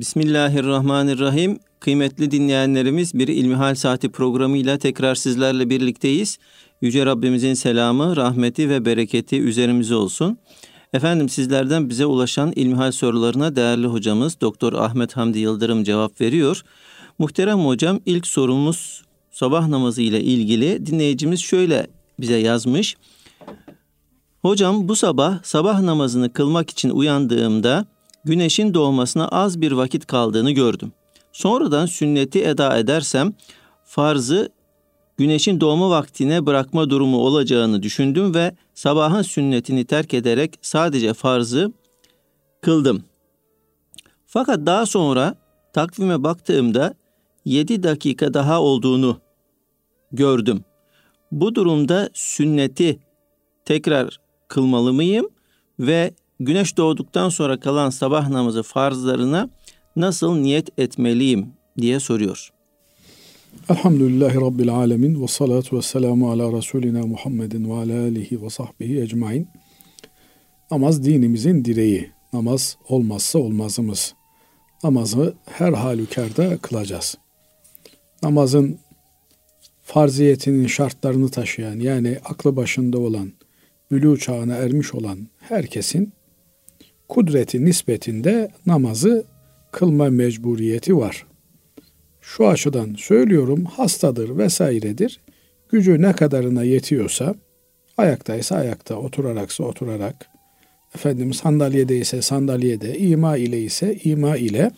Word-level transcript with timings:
Bismillahirrahmanirrahim. 0.00 1.58
Kıymetli 1.80 2.30
dinleyenlerimiz 2.30 3.14
bir 3.14 3.28
İlmihal 3.28 3.74
Saati 3.74 4.08
programıyla 4.08 4.78
tekrar 4.78 5.14
sizlerle 5.14 5.70
birlikteyiz. 5.70 6.38
Yüce 6.80 7.06
Rabbimizin 7.06 7.54
selamı, 7.54 8.16
rahmeti 8.16 8.70
ve 8.70 8.84
bereketi 8.84 9.40
üzerimize 9.40 9.94
olsun. 9.94 10.38
Efendim 10.92 11.28
sizlerden 11.28 11.88
bize 11.88 12.06
ulaşan 12.06 12.52
ilmihal 12.56 12.92
sorularına 12.92 13.56
değerli 13.56 13.86
hocamız 13.86 14.40
Doktor 14.40 14.72
Ahmet 14.72 15.16
Hamdi 15.16 15.38
Yıldırım 15.38 15.84
cevap 15.84 16.20
veriyor. 16.20 16.62
Muhterem 17.18 17.58
hocam 17.58 18.00
ilk 18.06 18.26
sorumuz 18.26 19.02
sabah 19.30 19.68
namazı 19.68 20.02
ile 20.02 20.20
ilgili 20.20 20.86
dinleyicimiz 20.86 21.40
şöyle 21.40 21.86
bize 22.20 22.36
yazmış. 22.36 22.96
Hocam 24.42 24.88
bu 24.88 24.96
sabah 24.96 25.42
sabah 25.42 25.80
namazını 25.80 26.32
kılmak 26.32 26.70
için 26.70 26.90
uyandığımda 26.90 27.95
güneşin 28.26 28.74
doğmasına 28.74 29.28
az 29.28 29.60
bir 29.60 29.72
vakit 29.72 30.06
kaldığını 30.06 30.50
gördüm. 30.50 30.92
Sonradan 31.32 31.86
sünneti 31.86 32.44
eda 32.44 32.78
edersem 32.78 33.34
farzı 33.84 34.52
güneşin 35.16 35.60
doğma 35.60 35.90
vaktine 35.90 36.46
bırakma 36.46 36.90
durumu 36.90 37.18
olacağını 37.18 37.82
düşündüm 37.82 38.34
ve 38.34 38.56
sabahın 38.74 39.22
sünnetini 39.22 39.84
terk 39.84 40.14
ederek 40.14 40.58
sadece 40.62 41.14
farzı 41.14 41.72
kıldım. 42.60 43.04
Fakat 44.26 44.66
daha 44.66 44.86
sonra 44.86 45.34
takvime 45.72 46.22
baktığımda 46.22 46.94
7 47.44 47.82
dakika 47.82 48.34
daha 48.34 48.62
olduğunu 48.62 49.20
gördüm. 50.12 50.64
Bu 51.32 51.54
durumda 51.54 52.10
sünneti 52.14 52.98
tekrar 53.64 54.20
kılmalı 54.48 54.92
mıyım 54.92 55.28
ve 55.80 56.14
güneş 56.40 56.76
doğduktan 56.76 57.28
sonra 57.28 57.60
kalan 57.60 57.90
sabah 57.90 58.28
namazı 58.28 58.62
farzlarına 58.62 59.50
nasıl 59.96 60.36
niyet 60.36 60.78
etmeliyim 60.78 61.46
diye 61.80 62.00
soruyor. 62.00 62.50
Elhamdülillahi 63.70 64.36
Rabbil 64.36 64.74
Alemin 64.74 65.22
ve 65.22 65.28
salatu 65.28 65.76
ve 65.76 65.82
selamu 65.82 66.30
ala 66.30 66.52
Resulina 66.52 67.06
Muhammedin 67.06 67.70
ve 67.70 67.74
ala 67.74 68.00
alihi 68.00 68.42
ve 68.42 68.50
sahbihi 68.50 69.00
ecmain. 69.00 69.48
Namaz 70.70 71.04
dinimizin 71.04 71.64
direği. 71.64 72.10
Namaz 72.32 72.76
olmazsa 72.88 73.38
olmazımız. 73.38 74.14
Namazı 74.84 75.34
her 75.46 75.72
halükarda 75.72 76.56
kılacağız. 76.56 77.18
Namazın 78.22 78.78
farziyetinin 79.82 80.66
şartlarını 80.66 81.28
taşıyan 81.28 81.80
yani 81.80 82.18
aklı 82.24 82.56
başında 82.56 82.98
olan, 82.98 83.32
bülü 83.90 84.18
çağına 84.18 84.54
ermiş 84.54 84.94
olan 84.94 85.28
herkesin 85.38 86.12
kudreti 87.08 87.64
nispetinde 87.64 88.50
namazı 88.66 89.24
kılma 89.72 90.10
mecburiyeti 90.10 90.96
var. 90.96 91.26
Şu 92.20 92.48
açıdan 92.48 92.94
söylüyorum 92.98 93.64
hastadır 93.64 94.38
vesairedir. 94.38 95.20
Gücü 95.68 96.02
ne 96.02 96.12
kadarına 96.12 96.62
yetiyorsa 96.62 97.34
ayaktaysa 97.96 98.56
ayakta, 98.56 98.96
oturaraksa 98.96 99.64
oturarak, 99.64 100.30
efendim 100.94 101.34
sandalyede 101.34 101.98
ise 101.98 102.22
sandalyede, 102.22 102.98
ima 102.98 103.36
ile 103.36 103.62
ise 103.62 103.94
ima 104.04 104.36
ile 104.36 104.70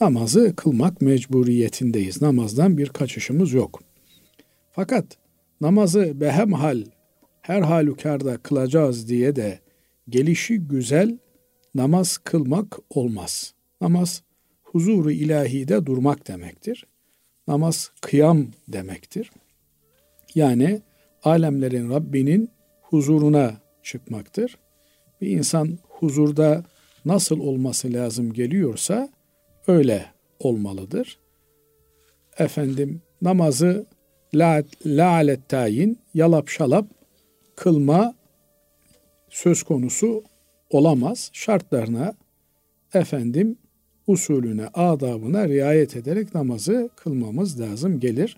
namazı 0.00 0.56
kılmak 0.56 1.00
mecburiyetindeyiz. 1.00 2.22
Namazdan 2.22 2.78
bir 2.78 2.88
kaçışımız 2.88 3.52
yok. 3.52 3.80
Fakat 4.72 5.04
namazı 5.60 6.20
behemhal 6.20 6.84
her 7.42 7.62
halükarda 7.62 8.36
kılacağız 8.36 9.08
diye 9.08 9.36
de 9.36 9.58
gelişi 10.08 10.58
güzel 10.58 11.18
namaz 11.74 12.18
kılmak 12.18 12.78
olmaz. 12.90 13.54
Namaz 13.80 14.22
huzuru 14.62 15.10
ilahide 15.10 15.86
durmak 15.86 16.28
demektir. 16.28 16.86
Namaz 17.48 17.90
kıyam 18.00 18.46
demektir. 18.68 19.30
Yani 20.34 20.80
alemlerin 21.22 21.90
Rabbinin 21.90 22.50
huzuruna 22.82 23.56
çıkmaktır. 23.82 24.58
Bir 25.20 25.30
insan 25.30 25.78
huzurda 25.88 26.64
nasıl 27.04 27.40
olması 27.40 27.92
lazım 27.92 28.32
geliyorsa 28.32 29.08
öyle 29.66 30.06
olmalıdır. 30.38 31.18
Efendim 32.38 33.02
namazı 33.22 33.86
la, 34.34 34.62
laalet 34.86 35.48
tayin, 35.48 35.98
yalap 36.14 36.48
şalap 36.48 36.86
kılma 37.56 38.14
söz 39.30 39.62
konusu 39.62 40.24
olamaz. 40.70 41.30
Şartlarına 41.32 42.14
efendim 42.94 43.56
usulüne, 44.06 44.66
adabına 44.74 45.48
riayet 45.48 45.96
ederek 45.96 46.34
namazı 46.34 46.90
kılmamız 46.96 47.60
lazım 47.60 48.00
gelir. 48.00 48.36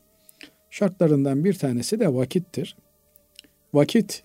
Şartlarından 0.71 1.45
bir 1.45 1.55
tanesi 1.55 2.01
de 2.01 2.15
vakittir. 2.15 2.77
Vakit 3.75 4.23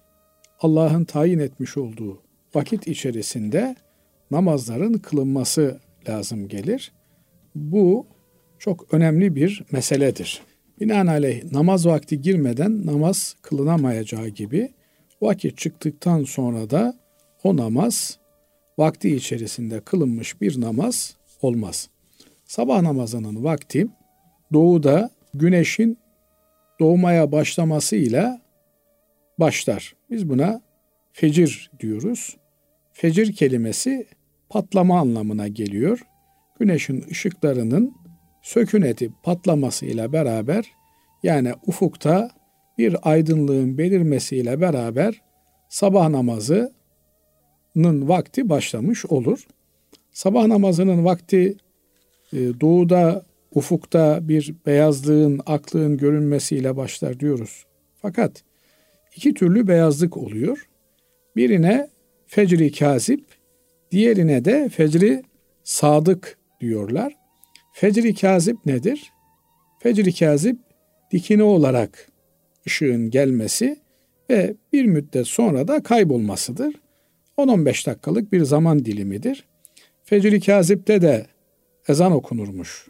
Allah'ın 0.59 1.03
tayin 1.03 1.39
etmiş 1.39 1.77
olduğu 1.77 2.21
vakit 2.55 2.87
içerisinde 2.87 3.75
namazların 4.31 4.93
kılınması 4.93 5.79
lazım 6.09 6.47
gelir. 6.47 6.91
Bu 7.55 8.05
çok 8.59 8.93
önemli 8.93 9.35
bir 9.35 9.63
meseledir. 9.71 10.41
Binaenaleyh 10.79 11.51
namaz 11.51 11.85
vakti 11.85 12.21
girmeden 12.21 12.85
namaz 12.85 13.35
kılınamayacağı 13.41 14.27
gibi 14.27 14.73
vakit 15.21 15.57
çıktıktan 15.57 16.23
sonra 16.23 16.69
da 16.69 17.04
o 17.45 17.57
namaz 17.57 18.19
vakti 18.77 19.15
içerisinde 19.15 19.79
kılınmış 19.79 20.41
bir 20.41 20.61
namaz 20.61 21.17
olmaz. 21.41 21.89
Sabah 22.45 22.81
namazının 22.81 23.43
vakti 23.43 23.87
doğuda 24.53 25.09
güneşin 25.33 25.97
doğmaya 26.79 27.31
başlamasıyla 27.31 28.41
başlar. 29.39 29.95
Biz 30.09 30.29
buna 30.29 30.61
fecir 31.13 31.71
diyoruz. 31.79 32.37
Fecir 32.93 33.35
kelimesi 33.35 34.07
patlama 34.49 34.99
anlamına 34.99 35.47
geliyor. 35.47 35.99
Güneşin 36.59 37.05
ışıklarının 37.11 37.93
sökün 38.41 38.81
edip 38.81 39.11
patlamasıyla 39.23 40.13
beraber 40.13 40.65
yani 41.23 41.53
ufukta 41.67 42.31
bir 42.77 43.11
aydınlığın 43.11 43.77
belirmesiyle 43.77 44.61
beraber 44.61 45.21
sabah 45.69 46.09
namazının 47.75 48.07
vakti 48.07 48.49
başlamış 48.49 49.05
olur. 49.05 49.47
Sabah 50.11 50.47
namazının 50.47 51.05
vakti 51.05 51.55
e, 52.33 52.37
doğuda, 52.37 53.25
ufukta 53.55 54.19
bir 54.21 54.55
beyazlığın, 54.65 55.41
aklığın 55.45 55.97
görünmesiyle 55.97 56.77
başlar 56.77 57.19
diyoruz. 57.19 57.65
Fakat 58.01 58.43
iki 59.15 59.33
türlü 59.33 59.67
beyazlık 59.67 60.17
oluyor. 60.17 60.67
Birine 61.35 61.89
fecri 62.27 62.71
kazip, 62.71 63.23
diğerine 63.91 64.45
de 64.45 64.69
fecri 64.69 65.23
sadık 65.63 66.37
diyorlar. 66.61 67.15
Fecri 67.73 68.15
kazip 68.15 68.65
nedir? 68.65 69.11
Fecri 69.79 70.13
kazip 70.13 70.57
dikine 71.11 71.43
olarak 71.43 72.07
ışığın 72.67 73.09
gelmesi 73.09 73.77
ve 74.29 74.55
bir 74.73 74.85
müddet 74.85 75.27
sonra 75.27 75.67
da 75.67 75.83
kaybolmasıdır. 75.83 76.84
10-15 77.37 77.87
dakikalık 77.87 78.31
bir 78.31 78.43
zaman 78.43 78.85
dilimidir. 78.85 79.45
Fecri 80.03 80.39
Kazip'te 80.39 81.01
de 81.01 81.25
ezan 81.87 82.11
okunurmuş. 82.11 82.87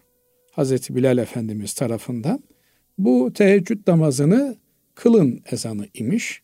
Hazreti 0.52 0.96
Bilal 0.96 1.18
Efendimiz 1.18 1.74
tarafından. 1.74 2.44
Bu 2.98 3.34
teheccüd 3.34 3.88
namazını 3.88 4.56
kılın 4.96 5.42
ezanı 5.52 5.88
imiş. 5.94 6.42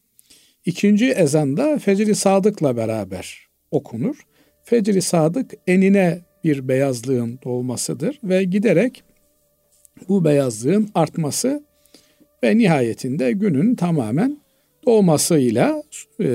İkinci 0.65 1.11
ezan 1.11 1.57
da 1.57 1.77
Fecri 1.77 2.15
Sadık'la 2.15 2.77
beraber 2.77 3.47
okunur. 3.71 4.25
Fecri 4.63 5.01
Sadık 5.01 5.51
enine 5.67 6.21
bir 6.43 6.67
beyazlığın 6.67 7.39
doğmasıdır 7.43 8.19
ve 8.23 8.43
giderek 8.43 9.03
bu 10.09 10.25
beyazlığın 10.25 10.89
artması 10.95 11.63
ve 12.43 12.57
nihayetinde 12.57 13.31
günün 13.31 13.75
tamamen 13.75 14.37
doğmasıyla 14.85 15.83
e, 16.19 16.25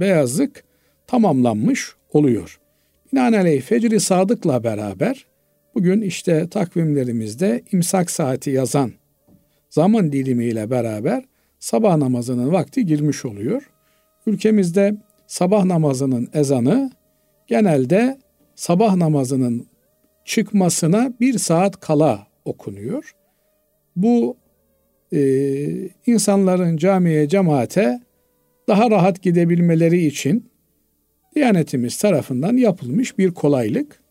beyazlık 0.00 0.64
tamamlanmış 1.12 1.94
oluyor. 2.12 2.60
Binaenaleyh 3.12 3.62
fecri 3.62 4.00
sadıkla 4.00 4.64
beraber 4.64 5.26
bugün 5.74 6.02
işte 6.02 6.48
takvimlerimizde 6.48 7.62
imsak 7.72 8.10
saati 8.10 8.50
yazan 8.50 8.92
zaman 9.70 10.12
dilimiyle 10.12 10.70
beraber 10.70 11.24
sabah 11.58 11.96
namazının 11.96 12.52
vakti 12.52 12.86
girmiş 12.86 13.24
oluyor. 13.24 13.70
Ülkemizde 14.26 14.96
sabah 15.26 15.64
namazının 15.64 16.28
ezanı 16.34 16.90
genelde 17.46 18.18
sabah 18.54 18.96
namazının 18.96 19.66
çıkmasına 20.24 21.12
bir 21.20 21.38
saat 21.38 21.80
kala 21.80 22.26
okunuyor. 22.44 23.12
Bu 23.96 24.36
e, 25.12 25.20
insanların 26.06 26.76
camiye, 26.76 27.28
cemaate 27.28 28.00
daha 28.68 28.90
rahat 28.90 29.22
gidebilmeleri 29.22 30.06
için 30.06 30.51
Diyanetimiz 31.34 31.98
tarafından 31.98 32.56
yapılmış 32.56 33.18
bir 33.18 33.30
kolaylık. 33.30 34.02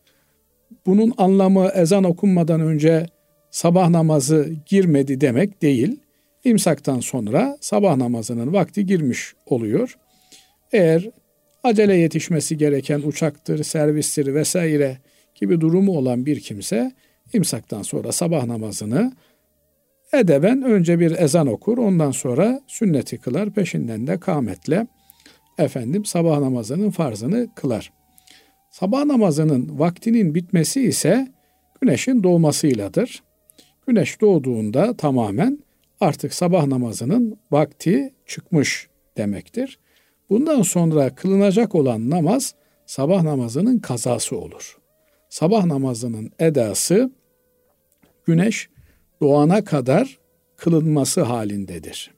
bunun 0.85 1.13
anlamı 1.17 1.67
ezan 1.75 2.03
okunmadan 2.03 2.61
önce 2.61 3.05
sabah 3.51 3.89
namazı 3.89 4.53
girmedi 4.65 5.21
demek 5.21 5.61
değil. 5.61 5.99
İmsaktan 6.43 6.99
sonra 6.99 7.57
sabah 7.61 7.95
namazının 7.95 8.53
vakti 8.53 8.85
girmiş 8.85 9.33
oluyor. 9.45 9.97
Eğer 10.71 11.09
acele 11.63 11.95
yetişmesi 11.95 12.57
gereken 12.57 13.01
uçaktır, 13.01 13.63
servistir 13.63 14.33
vesaire 14.33 14.97
gibi 15.35 15.61
durumu 15.61 15.97
olan 15.97 16.25
bir 16.25 16.39
kimse 16.39 16.91
imsaktan 17.33 17.81
sonra 17.81 18.11
sabah 18.11 18.45
namazını 18.45 19.13
edeben 20.13 20.61
önce 20.61 20.99
bir 20.99 21.11
ezan 21.11 21.47
okur, 21.47 21.77
ondan 21.77 22.11
sonra 22.11 22.61
sünneti 22.67 23.17
kılar, 23.17 23.49
peşinden 23.49 24.07
de 24.07 24.19
kâmetle 24.19 24.87
efendim 25.57 26.05
sabah 26.05 26.39
namazının 26.39 26.89
farzını 26.89 27.49
kılar. 27.55 27.93
Sabah 28.71 29.05
namazının 29.05 29.79
vaktinin 29.79 30.35
bitmesi 30.35 30.81
ise 30.81 31.27
güneşin 31.81 32.23
doğmasıyladır. 32.23 33.23
Güneş 33.87 34.21
doğduğunda 34.21 34.97
tamamen 34.97 35.59
artık 36.01 36.33
sabah 36.33 36.65
namazının 36.65 37.37
vakti 37.51 38.13
çıkmış 38.25 38.89
demektir. 39.17 39.79
Bundan 40.29 40.61
sonra 40.61 41.15
kılınacak 41.15 41.75
olan 41.75 42.09
namaz 42.09 42.55
sabah 42.85 43.23
namazının 43.23 43.79
kazası 43.79 44.37
olur. 44.37 44.77
Sabah 45.29 45.65
namazının 45.65 46.31
edası 46.39 47.11
güneş 48.25 48.69
doğana 49.21 49.63
kadar 49.63 50.19
kılınması 50.57 51.21
halindedir. 51.21 52.11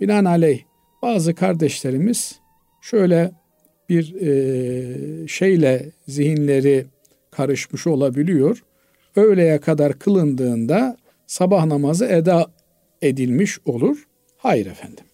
Binaenaleyh 0.00 0.62
bazı 1.02 1.34
kardeşlerimiz 1.34 2.40
şöyle 2.90 3.30
bir 3.88 4.14
e, 4.20 5.28
şeyle 5.28 5.90
zihinleri 6.08 6.86
karışmış 7.30 7.86
olabiliyor. 7.86 8.62
Öğleye 9.16 9.58
kadar 9.58 9.98
kılındığında 9.98 10.96
sabah 11.26 11.66
namazı 11.66 12.04
eda 12.06 12.46
edilmiş 13.02 13.58
olur. 13.64 14.06
Hayır 14.36 14.66
efendim. 14.66 15.04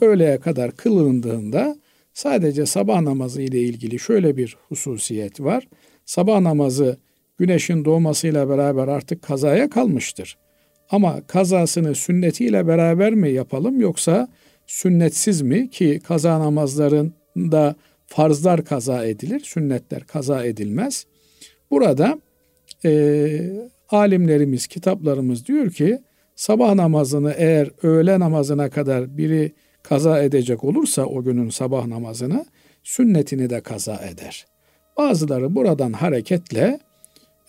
Öğleye 0.00 0.40
kadar 0.40 0.70
kılındığında 0.76 1.76
sadece 2.12 2.66
sabah 2.66 3.00
namazı 3.00 3.42
ile 3.42 3.60
ilgili 3.60 3.98
şöyle 3.98 4.36
bir 4.36 4.56
hususiyet 4.68 5.40
var. 5.40 5.68
Sabah 6.06 6.40
namazı 6.40 6.96
güneşin 7.38 7.84
doğmasıyla 7.84 8.48
beraber 8.48 8.88
artık 8.88 9.22
kazaya 9.22 9.70
kalmıştır. 9.70 10.38
Ama 10.90 11.26
kazasını 11.26 11.94
sünnetiyle 11.94 12.66
beraber 12.66 13.14
mi 13.14 13.30
yapalım 13.30 13.80
yoksa 13.80 14.28
sünnetsiz 14.66 15.42
mi 15.42 15.70
ki 15.70 16.00
kaza 16.04 16.40
namazlarında 16.40 17.74
farzlar 18.06 18.64
kaza 18.64 19.04
edilir, 19.04 19.40
sünnetler 19.40 20.04
kaza 20.04 20.44
edilmez. 20.44 21.06
Burada 21.70 22.18
e, 22.84 23.30
alimlerimiz, 23.88 24.66
kitaplarımız 24.66 25.46
diyor 25.46 25.70
ki 25.70 25.98
sabah 26.36 26.74
namazını 26.74 27.34
eğer 27.36 27.70
öğle 27.82 28.20
namazına 28.20 28.70
kadar 28.70 29.16
biri 29.16 29.52
kaza 29.82 30.22
edecek 30.22 30.64
olursa 30.64 31.04
o 31.04 31.24
günün 31.24 31.50
sabah 31.50 31.86
namazını 31.86 32.46
sünnetini 32.82 33.50
de 33.50 33.60
kaza 33.60 33.96
eder. 33.96 34.46
Bazıları 34.96 35.54
buradan 35.54 35.92
hareketle 35.92 36.78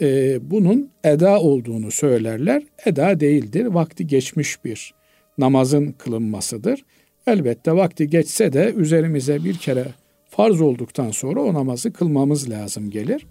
e, 0.01 0.37
bunun 0.51 0.91
eda 1.03 1.39
olduğunu 1.39 1.91
söylerler. 1.91 2.63
Eda 2.85 3.19
değildir. 3.19 3.65
Vakti 3.65 4.07
geçmiş 4.07 4.65
bir 4.65 4.93
namazın 5.37 5.91
kılınmasıdır. 5.91 6.85
Elbette 7.27 7.71
vakti 7.71 8.09
geçse 8.09 8.53
de 8.53 8.73
üzerimize 8.77 9.43
bir 9.43 9.57
kere 9.57 9.85
farz 10.29 10.61
olduktan 10.61 11.11
sonra 11.11 11.41
o 11.41 11.53
namazı 11.53 11.93
kılmamız 11.93 12.49
lazım 12.49 12.89
gelir. 12.89 13.27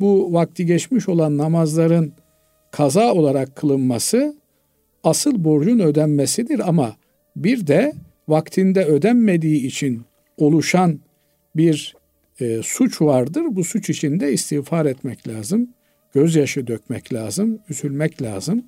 Bu 0.00 0.32
vakti 0.32 0.66
geçmiş 0.66 1.08
olan 1.08 1.38
namazların 1.38 2.12
kaza 2.70 3.14
olarak 3.14 3.56
kılınması 3.56 4.36
asıl 5.04 5.44
borcun 5.44 5.78
ödenmesidir 5.78 6.68
ama 6.68 6.96
bir 7.36 7.66
de 7.66 7.92
vaktinde 8.28 8.84
ödenmediği 8.84 9.66
için 9.66 10.02
oluşan 10.36 11.00
bir 11.56 11.96
e, 12.40 12.60
suç 12.62 13.02
vardır. 13.02 13.42
Bu 13.50 13.64
suç 13.64 13.90
için 13.90 14.20
de 14.20 14.32
istiğfar 14.32 14.86
etmek 14.86 15.28
lazım. 15.28 15.68
Gözyaşı 16.14 16.66
dökmek 16.66 17.12
lazım, 17.12 17.58
üzülmek 17.68 18.22
lazım, 18.22 18.64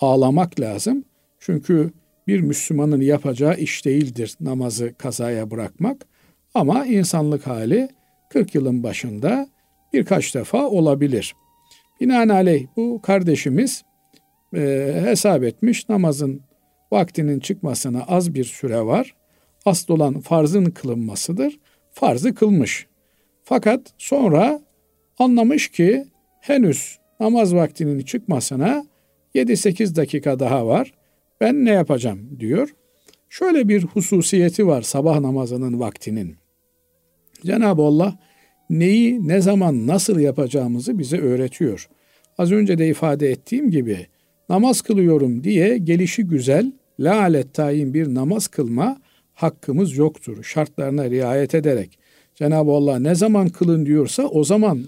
ağlamak 0.00 0.60
lazım. 0.60 1.04
Çünkü 1.40 1.90
bir 2.28 2.40
Müslümanın 2.40 3.00
yapacağı 3.00 3.56
iş 3.56 3.84
değildir 3.84 4.34
namazı 4.40 4.94
kazaya 4.98 5.50
bırakmak. 5.50 6.06
Ama 6.54 6.86
insanlık 6.86 7.46
hali 7.46 7.88
40 8.30 8.54
yılın 8.54 8.82
başında 8.82 9.48
birkaç 9.92 10.34
defa 10.34 10.68
olabilir. 10.68 11.34
Binaenaleyh 12.00 12.66
bu 12.76 13.00
kardeşimiz 13.02 13.82
e, 14.54 14.92
hesap 15.04 15.44
etmiş 15.44 15.88
namazın 15.88 16.40
vaktinin 16.92 17.40
çıkmasına 17.40 18.02
az 18.02 18.34
bir 18.34 18.44
süre 18.44 18.80
var. 18.80 19.14
Asıl 19.66 19.94
olan 19.94 20.20
farzın 20.20 20.64
kılınmasıdır. 20.64 21.58
Farzı 21.92 22.34
kılmış. 22.34 22.86
Fakat 23.44 23.80
sonra 23.98 24.60
anlamış 25.18 25.68
ki 25.68 26.04
henüz 26.40 26.98
namaz 27.20 27.54
vaktinin 27.54 28.00
çıkmasına 28.00 28.84
7-8 29.34 29.96
dakika 29.96 30.38
daha 30.38 30.66
var. 30.66 30.97
Ben 31.40 31.64
ne 31.64 31.70
yapacağım 31.70 32.40
diyor. 32.40 32.74
Şöyle 33.28 33.68
bir 33.68 33.82
hususiyeti 33.82 34.66
var 34.66 34.82
sabah 34.82 35.20
namazının 35.20 35.80
vaktinin. 35.80 36.36
Cenab-ı 37.46 37.82
Allah 37.82 38.18
neyi, 38.70 39.28
ne 39.28 39.40
zaman, 39.40 39.86
nasıl 39.86 40.18
yapacağımızı 40.18 40.98
bize 40.98 41.18
öğretiyor. 41.18 41.88
Az 42.38 42.52
önce 42.52 42.78
de 42.78 42.88
ifade 42.88 43.30
ettiğim 43.30 43.70
gibi 43.70 44.06
namaz 44.48 44.80
kılıyorum 44.80 45.44
diye 45.44 45.78
gelişi 45.78 46.24
güzel, 46.24 46.72
la 47.00 47.20
alet 47.20 47.54
tayin 47.54 47.94
bir 47.94 48.14
namaz 48.14 48.48
kılma 48.48 49.00
hakkımız 49.34 49.96
yoktur. 49.96 50.42
Şartlarına 50.42 51.10
riayet 51.10 51.54
ederek 51.54 51.98
Cenab-ı 52.34 52.70
Allah 52.70 52.98
ne 52.98 53.14
zaman 53.14 53.48
kılın 53.48 53.86
diyorsa 53.86 54.22
o 54.22 54.44
zaman 54.44 54.84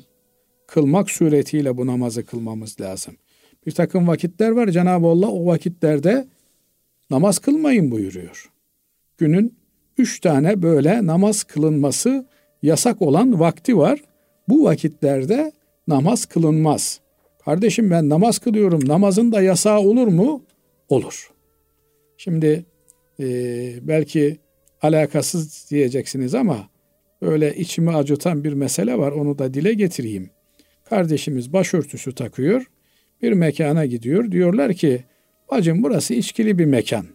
kılmak 0.67 1.11
suretiyle 1.11 1.77
bu 1.77 1.87
namazı 1.87 2.25
kılmamız 2.25 2.81
lazım. 2.81 3.17
Bir 3.67 3.73
takım 3.73 4.09
vakitler 4.09 4.51
var 4.51 4.69
Cenab-ı 4.69 5.07
Allah 5.07 5.29
o 5.29 5.47
vakitlerde 5.47 6.27
namaz 7.11 7.39
kılmayın 7.39 7.91
buyuruyor. 7.91 8.51
Günün 9.19 9.55
üç 9.99 10.21
tane 10.21 10.63
böyle 10.63 11.07
namaz 11.07 11.45
kılınması 11.45 12.27
yasak 12.63 13.03
olan 13.03 13.41
vakti 13.41 13.79
var. 13.79 14.01
Bu 14.49 14.65
vakitlerde 14.65 15.53
namaz 15.89 16.27
kılınmaz. 16.27 17.01
Kardeşim 17.45 17.91
ben 17.91 18.09
namaz 18.09 18.39
kılıyorum. 18.39 18.89
Namazın 18.89 19.33
da 19.33 19.43
yasağı 19.43 19.79
olur 19.79 20.07
mu? 20.07 20.43
Olur. 20.89 21.31
Şimdi 22.17 22.65
e, 23.21 23.27
belki 23.83 24.39
alakasız 24.83 25.71
diyeceksiniz 25.71 26.35
ama 26.35 26.69
öyle 27.23 27.57
içimi 27.57 27.91
acıtan 27.91 28.45
bir 28.45 28.53
mesele 28.53 28.99
var. 28.99 29.13
Onu 29.13 29.39
da 29.39 29.55
dile 29.55 29.75
getireyim. 29.75 30.31
Kardeşimiz 30.85 31.53
başörtüsü 31.53 32.15
takıyor. 32.15 32.71
Bir 33.23 33.33
mekana 33.33 33.87
gidiyor. 33.87 34.33
Diyorlar 34.33 34.73
ki 34.75 35.05
bacım 35.51 35.83
burası 35.83 36.15
içkili 36.15 36.59
bir 36.59 36.65
mekan. 36.65 37.07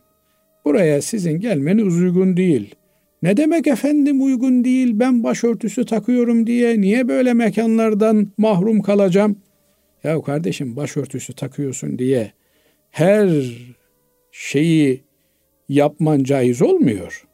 Buraya 0.66 1.02
sizin 1.02 1.40
gelmeniz 1.40 2.02
uygun 2.02 2.38
değil. 2.38 2.76
Ne 3.24 3.38
demek 3.38 3.68
efendim 3.68 4.24
uygun 4.24 4.64
değil 4.64 4.92
ben 5.00 5.24
başörtüsü 5.24 5.86
takıyorum 5.86 6.48
diye 6.48 6.82
niye 6.82 7.08
böyle 7.08 7.34
mekanlardan 7.34 8.28
mahrum 8.38 8.82
kalacağım? 8.82 9.40
Ya 10.04 10.22
kardeşim 10.22 10.76
başörtüsü 10.76 11.34
takıyorsun 11.34 12.00
diye 12.00 12.32
her 12.92 13.30
şeyi 14.32 15.04
yapman 15.70 16.24
caiz 16.24 16.62
olmuyor. 16.62 17.26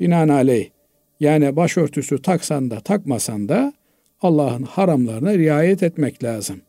Binaenaleyh 0.00 0.68
yani 1.20 1.56
başörtüsü 1.56 2.22
taksan 2.22 2.70
da 2.70 2.80
takmasan 2.80 3.48
da 3.48 3.72
Allah'ın 4.20 4.62
haramlarına 4.62 5.34
riayet 5.34 5.82
etmek 5.82 6.24
lazım. 6.24 6.60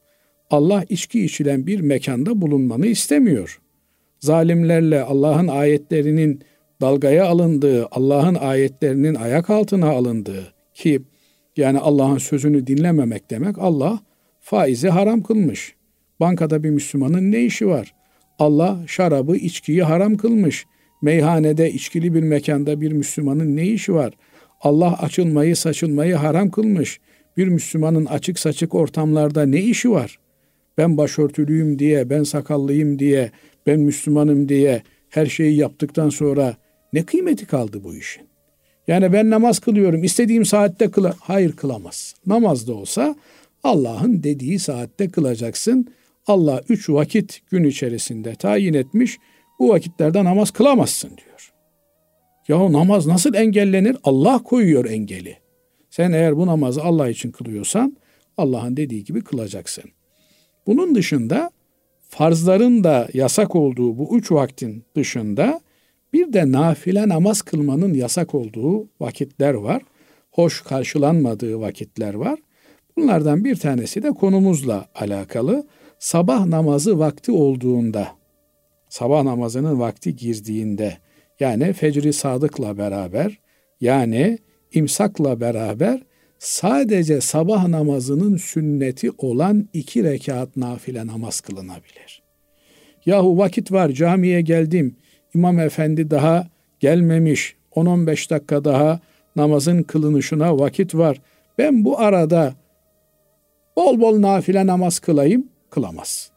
Allah 0.52 0.84
içki 0.90 1.26
içilen 1.26 1.68
bir 1.68 1.80
mekanda 1.80 2.42
bulunmanı 2.42 2.88
istemiyor. 2.88 3.62
Zalimlerle 4.20 5.02
Allah'ın 5.02 5.48
ayetlerinin 5.48 6.42
dalgaya 6.82 7.26
alındığı, 7.26 7.88
Allah'ın 7.92 8.36
ayetlerinin 8.36 9.16
ayak 9.16 9.50
altına 9.50 9.90
alındığı 9.90 10.54
ki 10.74 11.02
yani 11.58 11.80
Allah'ın 11.80 12.18
sözünü 12.18 12.68
dinlememek 12.68 13.30
demek 13.30 13.60
Allah 13.60 14.00
faizi 14.40 14.90
haram 14.90 15.24
kılmış. 15.24 15.76
Bankada 16.20 16.64
bir 16.64 16.70
Müslümanın 16.70 17.32
ne 17.32 17.44
işi 17.44 17.68
var? 17.68 17.94
Allah 18.40 18.80
şarabı, 18.88 19.36
içkiyi 19.36 19.84
haram 19.84 20.18
kılmış. 20.18 20.66
Meyhanede, 21.02 21.72
içkili 21.72 22.14
bir 22.14 22.24
mekanda 22.24 22.82
bir 22.82 22.92
Müslümanın 22.92 23.56
ne 23.56 23.66
işi 23.66 23.94
var? 23.94 24.14
Allah 24.62 24.98
açılmayı, 24.98 25.56
saçılmayı 25.56 26.16
haram 26.16 26.50
kılmış. 26.50 27.00
Bir 27.38 27.48
Müslümanın 27.48 28.06
açık 28.06 28.40
saçık 28.40 28.76
ortamlarda 28.76 29.46
ne 29.46 29.62
işi 29.62 29.92
var? 29.92 30.21
Ben 30.78 30.98
başörtülüyüm 30.98 31.80
diye, 31.80 32.10
ben 32.10 32.24
sakallıyım 32.24 33.00
diye, 33.00 33.32
ben 33.68 33.80
Müslümanım 33.80 34.50
diye 34.50 34.84
her 35.10 35.26
şeyi 35.26 35.58
yaptıktan 35.58 36.10
sonra 36.10 36.56
ne 36.94 37.04
kıymeti 37.04 37.46
kaldı 37.46 37.84
bu 37.84 37.96
işin? 37.96 38.24
Yani 38.88 39.14
ben 39.14 39.30
namaz 39.30 39.60
kılıyorum, 39.60 40.04
istediğim 40.04 40.46
saatte 40.46 40.92
kıla... 40.92 41.16
Hayır 41.20 41.52
kılamaz. 41.52 42.16
Namaz 42.26 42.68
da 42.68 42.74
olsa 42.74 43.16
Allah'ın 43.64 44.24
dediği 44.24 44.60
saatte 44.60 45.10
kılacaksın. 45.10 45.88
Allah 46.28 46.62
üç 46.70 46.90
vakit 46.90 47.42
gün 47.52 47.64
içerisinde 47.64 48.36
tayin 48.36 48.74
etmiş. 48.74 49.18
Bu 49.60 49.70
vakitlerde 49.70 50.24
namaz 50.24 50.52
kılamazsın 50.52 51.10
diyor. 51.10 51.54
Ya 52.48 52.72
namaz 52.72 53.08
nasıl 53.08 53.34
engellenir? 53.34 53.98
Allah 54.04 54.44
koyuyor 54.44 54.86
engeli. 54.86 55.38
Sen 55.90 56.12
eğer 56.12 56.38
bu 56.38 56.48
namazı 56.48 56.84
Allah 56.84 57.10
için 57.10 57.32
kılıyorsan 57.32 57.98
Allah'ın 58.38 58.78
dediği 58.78 59.04
gibi 59.04 59.22
kılacaksın. 59.22 59.84
Bunun 60.68 60.96
dışında 60.96 61.52
farzların 62.10 62.84
da 62.84 63.08
yasak 63.14 63.56
olduğu 63.56 63.98
bu 63.98 64.18
üç 64.18 64.32
vaktin 64.32 64.84
dışında 64.96 65.62
bir 66.14 66.34
de 66.34 66.52
nafile 66.52 67.10
namaz 67.10 67.42
kılmanın 67.42 67.94
yasak 67.94 68.36
olduğu 68.36 68.88
vakitler 69.00 69.54
var. 69.54 69.82
Hoş 70.32 70.62
karşılanmadığı 70.62 71.60
vakitler 71.60 72.14
var. 72.14 72.40
Bunlardan 72.98 73.46
bir 73.46 73.56
tanesi 73.56 74.04
de 74.04 74.12
konumuzla 74.12 74.86
alakalı. 74.96 75.68
Sabah 76.00 76.46
namazı 76.46 77.00
vakti 77.00 77.32
olduğunda, 77.32 78.08
sabah 78.90 79.24
namazının 79.24 79.80
vakti 79.80 80.16
girdiğinde, 80.16 80.98
yani 81.40 81.74
fecri 81.74 82.14
sadıkla 82.14 82.78
beraber, 82.78 83.40
yani 83.82 84.40
imsakla 84.74 85.42
beraber 85.42 86.04
sadece 86.42 87.22
sabah 87.22 87.68
namazının 87.68 88.38
sünneti 88.38 89.12
olan 89.18 89.68
iki 89.74 90.04
rekat 90.04 90.58
nafile 90.58 91.08
namaz 91.08 91.42
kılınabilir. 91.42 92.22
Yahu 93.06 93.38
vakit 93.38 93.72
var 93.72 93.90
camiye 93.90 94.42
geldim, 94.42 94.96
İmam 95.36 95.60
Efendi 95.60 96.12
daha 96.12 96.48
gelmemiş, 96.80 97.56
10-15 97.72 98.30
dakika 98.30 98.64
daha 98.64 99.00
namazın 99.36 99.84
kılınışına 99.84 100.60
vakit 100.60 100.96
var. 100.96 101.22
Ben 101.58 101.86
bu 101.86 102.00
arada 102.00 102.54
bol 103.76 104.00
bol 104.00 104.22
nafile 104.22 104.68
namaz 104.68 105.00
kılayım, 105.00 105.48
kılamaz. 105.70 106.32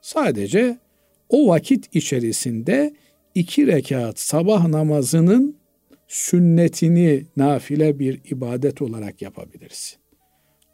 Sadece 0.00 0.78
o 1.28 1.48
vakit 1.48 1.96
içerisinde 1.96 2.94
iki 3.34 3.66
rekat 3.66 4.18
sabah 4.18 4.66
namazının 4.66 5.56
sünnetini 6.08 7.26
nafile 7.36 7.98
bir 7.98 8.20
ibadet 8.30 8.82
olarak 8.82 9.22
yapabilirsin. 9.22 9.98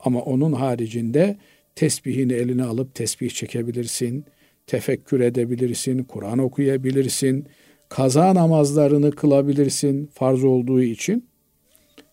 Ama 0.00 0.20
onun 0.20 0.52
haricinde 0.52 1.36
tesbihini 1.74 2.32
eline 2.32 2.64
alıp 2.64 2.94
tesbih 2.94 3.30
çekebilirsin, 3.30 4.24
tefekkür 4.66 5.20
edebilirsin, 5.20 6.02
Kur'an 6.02 6.38
okuyabilirsin, 6.38 7.46
kaza 7.88 8.34
namazlarını 8.34 9.10
kılabilirsin 9.10 10.06
farz 10.06 10.44
olduğu 10.44 10.82
için. 10.82 11.28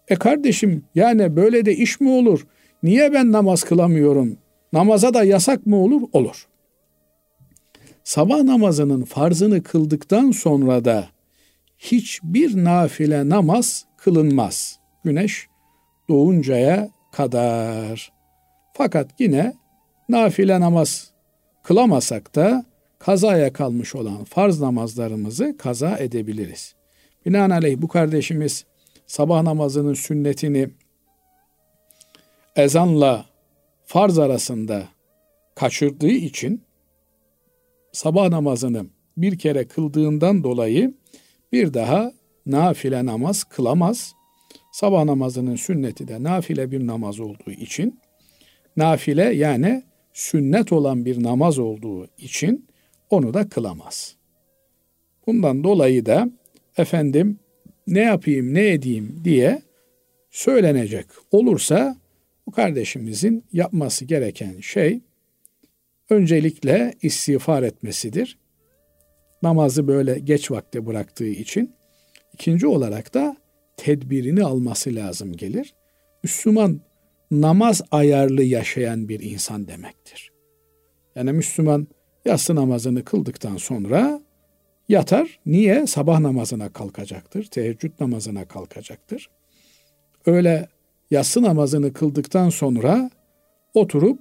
E 0.07 0.15
kardeşim 0.15 0.83
yani 0.95 1.35
böyle 1.35 1.65
de 1.65 1.75
iş 1.75 1.99
mi 1.99 2.09
olur? 2.09 2.47
Niye 2.83 3.13
ben 3.13 3.31
namaz 3.31 3.63
kılamıyorum? 3.63 4.37
Namaza 4.73 5.13
da 5.13 5.23
yasak 5.23 5.65
mı 5.65 5.75
olur? 5.75 6.01
Olur. 6.13 6.47
Sabah 8.03 8.43
namazının 8.43 9.03
farzını 9.03 9.63
kıldıktan 9.63 10.31
sonra 10.31 10.85
da 10.85 11.07
hiçbir 11.79 12.63
nafile 12.63 13.29
namaz 13.29 13.85
kılınmaz. 13.97 14.79
Güneş 15.03 15.47
doğuncaya 16.09 16.89
kadar. 17.11 18.11
Fakat 18.73 19.09
yine 19.19 19.53
nafile 20.09 20.59
namaz 20.59 21.11
kılamasak 21.63 22.35
da 22.35 22.65
kazaya 22.99 23.53
kalmış 23.53 23.95
olan 23.95 24.23
farz 24.23 24.61
namazlarımızı 24.61 25.57
kaza 25.57 25.97
edebiliriz. 25.97 26.75
Binaenaleyh 27.25 27.81
bu 27.81 27.87
kardeşimiz 27.87 28.65
sabah 29.07 29.41
namazının 29.41 29.93
sünnetini 29.93 30.69
ezanla 32.55 33.25
farz 33.85 34.19
arasında 34.19 34.83
kaçırdığı 35.55 36.11
için 36.11 36.63
sabah 37.91 38.29
namazını 38.29 38.85
bir 39.17 39.39
kere 39.39 39.67
kıldığından 39.67 40.43
dolayı 40.43 40.93
bir 41.51 41.73
daha 41.73 42.13
nafile 42.45 43.05
namaz 43.05 43.43
kılamaz. 43.43 44.13
Sabah 44.71 45.03
namazının 45.03 45.55
sünneti 45.55 46.07
de 46.07 46.23
nafile 46.23 46.71
bir 46.71 46.87
namaz 46.87 47.19
olduğu 47.19 47.51
için 47.51 47.99
nafile 48.77 49.23
yani 49.23 49.83
sünnet 50.13 50.71
olan 50.71 51.05
bir 51.05 51.23
namaz 51.23 51.59
olduğu 51.59 52.07
için 52.17 52.67
onu 53.09 53.33
da 53.33 53.49
kılamaz. 53.49 54.15
Bundan 55.27 55.63
dolayı 55.63 56.05
da 56.05 56.29
efendim 56.77 57.39
ne 57.87 57.99
yapayım 57.99 58.53
ne 58.53 58.67
edeyim 58.67 59.21
diye 59.23 59.61
söylenecek 60.31 61.05
olursa 61.31 61.97
bu 62.47 62.51
kardeşimizin 62.51 63.43
yapması 63.53 64.05
gereken 64.05 64.59
şey 64.59 64.99
öncelikle 66.09 66.93
istiğfar 67.01 67.63
etmesidir. 67.63 68.37
Namazı 69.41 69.87
böyle 69.87 70.19
geç 70.19 70.51
vakte 70.51 70.85
bıraktığı 70.85 71.27
için. 71.27 71.73
ikinci 72.33 72.67
olarak 72.67 73.13
da 73.13 73.37
tedbirini 73.77 74.43
alması 74.43 74.95
lazım 74.95 75.33
gelir. 75.33 75.73
Müslüman 76.23 76.81
namaz 77.31 77.81
ayarlı 77.91 78.43
yaşayan 78.43 79.09
bir 79.09 79.19
insan 79.19 79.67
demektir. 79.67 80.31
Yani 81.15 81.31
Müslüman 81.31 81.87
yatsı 82.25 82.55
namazını 82.55 83.03
kıldıktan 83.03 83.57
sonra 83.57 84.21
yatar. 84.89 85.39
Niye? 85.45 85.87
Sabah 85.87 86.19
namazına 86.19 86.69
kalkacaktır. 86.69 87.45
Teheccüd 87.45 87.91
namazına 87.99 88.45
kalkacaktır. 88.45 89.29
Öyle 90.25 90.67
yatsı 91.11 91.41
namazını 91.41 91.93
kıldıktan 91.93 92.49
sonra 92.49 93.09
oturup 93.73 94.19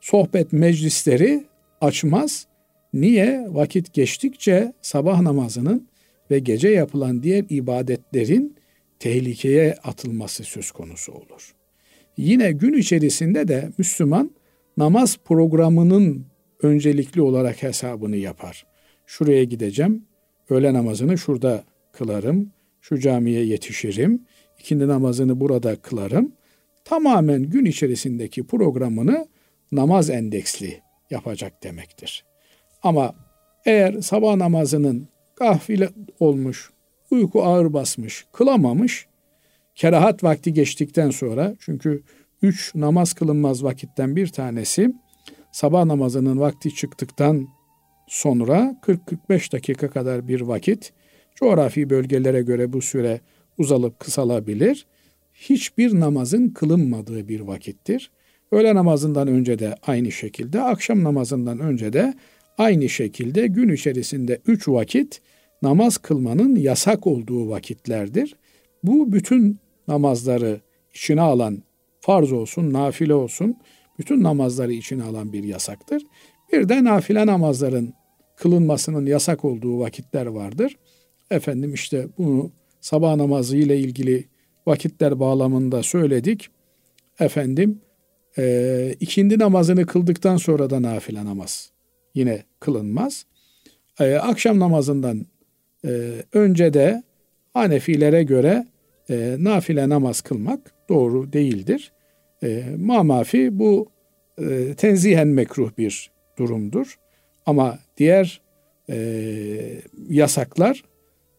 sohbet 0.00 0.52
meclisleri 0.52 1.44
açmaz. 1.80 2.46
Niye? 2.94 3.46
Vakit 3.48 3.92
geçtikçe 3.92 4.72
sabah 4.82 5.20
namazının 5.20 5.88
ve 6.30 6.38
gece 6.38 6.68
yapılan 6.68 7.22
diğer 7.22 7.44
ibadetlerin 7.48 8.56
tehlikeye 8.98 9.74
atılması 9.74 10.44
söz 10.44 10.70
konusu 10.70 11.12
olur. 11.12 11.54
Yine 12.16 12.52
gün 12.52 12.72
içerisinde 12.72 13.48
de 13.48 13.70
Müslüman 13.78 14.30
namaz 14.76 15.18
programının 15.24 16.26
öncelikli 16.62 17.22
olarak 17.22 17.62
hesabını 17.62 18.16
yapar. 18.16 18.66
Şuraya 19.06 19.44
gideceğim, 19.44 20.04
öğle 20.50 20.74
namazını 20.74 21.18
şurada 21.18 21.64
kılarım, 21.92 22.52
şu 22.80 22.98
camiye 22.98 23.44
yetişirim, 23.44 24.22
ikindi 24.58 24.88
namazını 24.88 25.40
burada 25.40 25.76
kılarım. 25.76 26.32
Tamamen 26.84 27.42
gün 27.42 27.64
içerisindeki 27.64 28.46
programını 28.46 29.26
namaz 29.72 30.10
endeksli 30.10 30.80
yapacak 31.10 31.62
demektir. 31.62 32.29
Ama 32.82 33.14
eğer 33.66 34.00
sabah 34.00 34.36
namazının 34.36 35.08
gafile 35.36 35.88
olmuş, 36.20 36.70
uyku 37.10 37.42
ağır 37.42 37.72
basmış, 37.72 38.26
kılamamış, 38.32 39.06
kerahat 39.74 40.24
vakti 40.24 40.52
geçtikten 40.52 41.10
sonra 41.10 41.54
çünkü 41.60 42.02
üç 42.42 42.74
namaz 42.74 43.12
kılınmaz 43.12 43.64
vakitten 43.64 44.16
bir 44.16 44.26
tanesi 44.26 44.94
sabah 45.52 45.84
namazının 45.84 46.40
vakti 46.40 46.74
çıktıktan 46.74 47.48
sonra 48.08 48.76
40-45 49.28 49.52
dakika 49.52 49.90
kadar 49.90 50.28
bir 50.28 50.40
vakit 50.40 50.92
coğrafi 51.34 51.90
bölgelere 51.90 52.42
göre 52.42 52.72
bu 52.72 52.82
süre 52.82 53.20
uzalıp 53.58 54.00
kısalabilir. 54.00 54.86
Hiçbir 55.34 56.00
namazın 56.00 56.48
kılınmadığı 56.48 57.28
bir 57.28 57.40
vakittir. 57.40 58.10
Öğle 58.52 58.74
namazından 58.74 59.28
önce 59.28 59.58
de 59.58 59.74
aynı 59.86 60.12
şekilde, 60.12 60.62
akşam 60.62 61.04
namazından 61.04 61.58
önce 61.58 61.92
de 61.92 62.14
aynı 62.60 62.88
şekilde 62.88 63.46
gün 63.46 63.68
içerisinde 63.68 64.40
üç 64.46 64.68
vakit 64.68 65.20
namaz 65.62 65.98
kılmanın 65.98 66.56
yasak 66.56 67.06
olduğu 67.06 67.50
vakitlerdir. 67.50 68.36
Bu 68.82 69.12
bütün 69.12 69.58
namazları 69.88 70.60
içine 70.94 71.20
alan, 71.20 71.62
farz 72.00 72.32
olsun, 72.32 72.72
nafile 72.72 73.14
olsun, 73.14 73.56
bütün 73.98 74.22
namazları 74.22 74.72
içine 74.72 75.02
alan 75.02 75.32
bir 75.32 75.44
yasaktır. 75.44 76.02
Bir 76.52 76.68
de 76.68 76.84
nafile 76.84 77.26
namazların 77.26 77.94
kılınmasının 78.36 79.06
yasak 79.06 79.44
olduğu 79.44 79.78
vakitler 79.78 80.26
vardır. 80.26 80.76
Efendim 81.30 81.74
işte 81.74 82.06
bunu 82.18 82.50
sabah 82.80 83.16
namazı 83.16 83.56
ile 83.56 83.78
ilgili 83.78 84.24
vakitler 84.66 85.20
bağlamında 85.20 85.82
söyledik. 85.82 86.48
Efendim 87.20 87.80
e, 88.38 88.94
ikindi 89.00 89.38
namazını 89.38 89.86
kıldıktan 89.86 90.36
sonra 90.36 90.70
da 90.70 90.82
nafile 90.82 91.24
namaz 91.24 91.79
yine 92.14 92.42
kılınmaz. 92.60 93.26
E, 94.00 94.14
akşam 94.14 94.58
namazından 94.58 95.26
e, 95.84 96.12
önce 96.32 96.74
de 96.74 97.02
Hanefilere 97.52 98.22
göre 98.22 98.66
e, 99.10 99.36
nafile 99.38 99.88
namaz 99.88 100.20
kılmak 100.20 100.72
doğru 100.88 101.32
değildir. 101.32 101.92
E, 102.42 102.64
mamafi 102.78 103.58
bu 103.58 103.88
e, 104.38 104.74
tenzihen 104.74 105.28
mekruh 105.28 105.70
bir 105.78 106.10
durumdur. 106.38 106.98
Ama 107.46 107.78
diğer 107.96 108.40
e, 108.90 108.96
yasaklar 110.08 110.84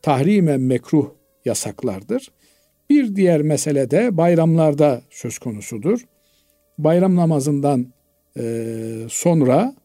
tahrimen 0.02 0.62
mekruh 0.62 1.10
yasaklardır. 1.46 2.32
Bir 2.90 3.16
diğer 3.16 3.42
mesele 3.42 3.92
de 3.92 4.18
bayramlarda 4.18 5.02
söz 5.10 5.38
konusudur. 5.38 6.06
bayram 6.78 7.16
namazından 7.16 7.94
e, 8.38 8.44
sonra 9.10 9.76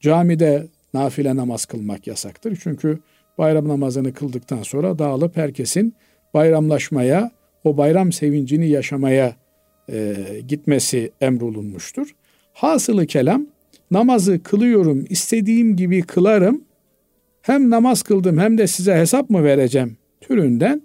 camide 0.00 0.66
nafile 0.94 1.36
namaz 1.36 1.64
kılmak 1.64 2.06
yasaktır. 2.06 2.58
Çünkü 2.62 2.98
bayram 3.38 3.68
namazını 3.68 4.12
kıldıktan 4.12 4.62
sonra 4.62 4.98
dağılıp 4.98 5.36
herkesin 5.36 5.94
bayramlaşmaya, 6.34 7.30
o 7.64 7.76
bayram 7.76 8.12
sevincini 8.12 8.68
yaşamaya 8.68 9.36
e, 9.92 10.14
gitmesi 10.48 11.12
emrolunmuştur. 11.20 12.14
Hasılı 12.52 13.06
kelam 13.06 13.46
namazı 13.90 14.42
kılıyorum, 14.42 15.04
istediğim 15.08 15.76
gibi 15.76 16.02
kılarım. 16.02 16.64
Hem 17.42 17.70
namaz 17.70 18.02
kıldım 18.02 18.38
hem 18.38 18.58
de 18.58 18.66
size 18.66 18.94
hesap 18.94 19.30
mı 19.30 19.44
vereceğim 19.44 19.96
türünden 20.20 20.82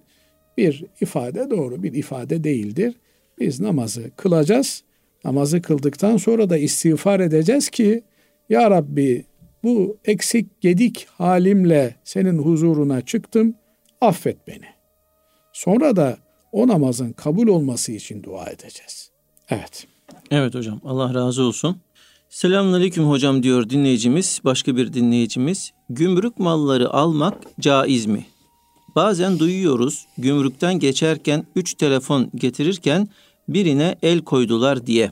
bir 0.58 0.86
ifade 1.02 1.50
doğru 1.50 1.84
bir 1.84 1.94
ifade 1.94 2.44
değildir. 2.44 2.96
Biz 3.40 3.60
namazı 3.60 4.12
kılacağız. 4.16 4.84
Namazı 5.26 5.62
kıldıktan 5.62 6.18
sonra 6.18 6.50
da 6.50 6.58
istiğfar 6.58 7.20
edeceğiz 7.20 7.70
ki 7.70 8.04
Ya 8.50 8.72
Rabbi 8.72 9.26
bu 9.64 9.98
eksik 10.06 10.62
gedik 10.62 11.08
halimle 11.18 11.96
senin 12.04 12.38
huzuruna 12.38 13.02
çıktım. 13.02 13.56
Affet 14.02 14.48
beni. 14.48 14.66
Sonra 15.54 15.96
da 15.96 16.18
o 16.52 16.68
namazın 16.68 17.12
kabul 17.12 17.48
olması 17.48 17.92
için 17.92 18.24
dua 18.24 18.46
edeceğiz. 18.46 19.12
Evet. 19.50 19.88
Evet 20.32 20.56
hocam 20.56 20.82
Allah 20.84 21.14
razı 21.14 21.44
olsun. 21.44 21.78
Selamünaleyküm 22.30 23.10
hocam 23.10 23.44
diyor 23.44 23.70
dinleyicimiz, 23.70 24.42
başka 24.44 24.76
bir 24.76 24.94
dinleyicimiz. 24.94 25.72
Gümrük 25.90 26.40
malları 26.40 26.90
almak 26.90 27.38
caiz 27.60 28.06
mi? 28.06 28.26
Bazen 28.96 29.40
duyuyoruz 29.40 30.06
gümrükten 30.18 30.80
geçerken 30.80 31.46
3 31.56 31.74
telefon 31.74 32.32
getirirken 32.36 33.08
birine 33.48 33.96
el 34.02 34.22
koydular 34.22 34.86
diye. 34.86 35.12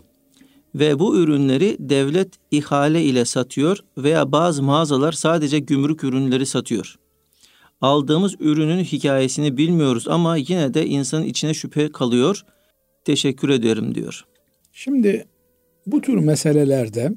Ve 0.75 0.99
bu 0.99 1.17
ürünleri 1.17 1.77
devlet 1.79 2.29
ihale 2.51 3.03
ile 3.03 3.25
satıyor 3.25 3.77
veya 3.97 4.31
bazı 4.31 4.63
mağazalar 4.63 5.11
sadece 5.11 5.59
gümrük 5.59 6.03
ürünleri 6.03 6.45
satıyor. 6.45 6.95
Aldığımız 7.81 8.35
ürünün 8.39 8.83
hikayesini 8.83 9.57
bilmiyoruz 9.57 10.07
ama 10.07 10.37
yine 10.37 10.73
de 10.73 10.85
insanın 10.85 11.25
içine 11.25 11.53
şüphe 11.53 11.91
kalıyor. 11.91 12.45
Teşekkür 13.05 13.49
ederim 13.49 13.95
diyor. 13.95 14.25
Şimdi 14.73 15.25
bu 15.85 16.01
tür 16.01 16.17
meselelerde 16.17 17.11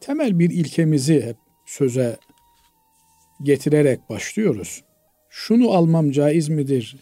temel 0.00 0.38
bir 0.38 0.50
ilkemizi 0.50 1.22
hep 1.22 1.36
söze 1.66 2.16
getirerek 3.42 4.10
başlıyoruz. 4.10 4.84
Şunu 5.30 5.70
almam 5.70 6.10
caiz 6.10 6.48
midir? 6.48 6.96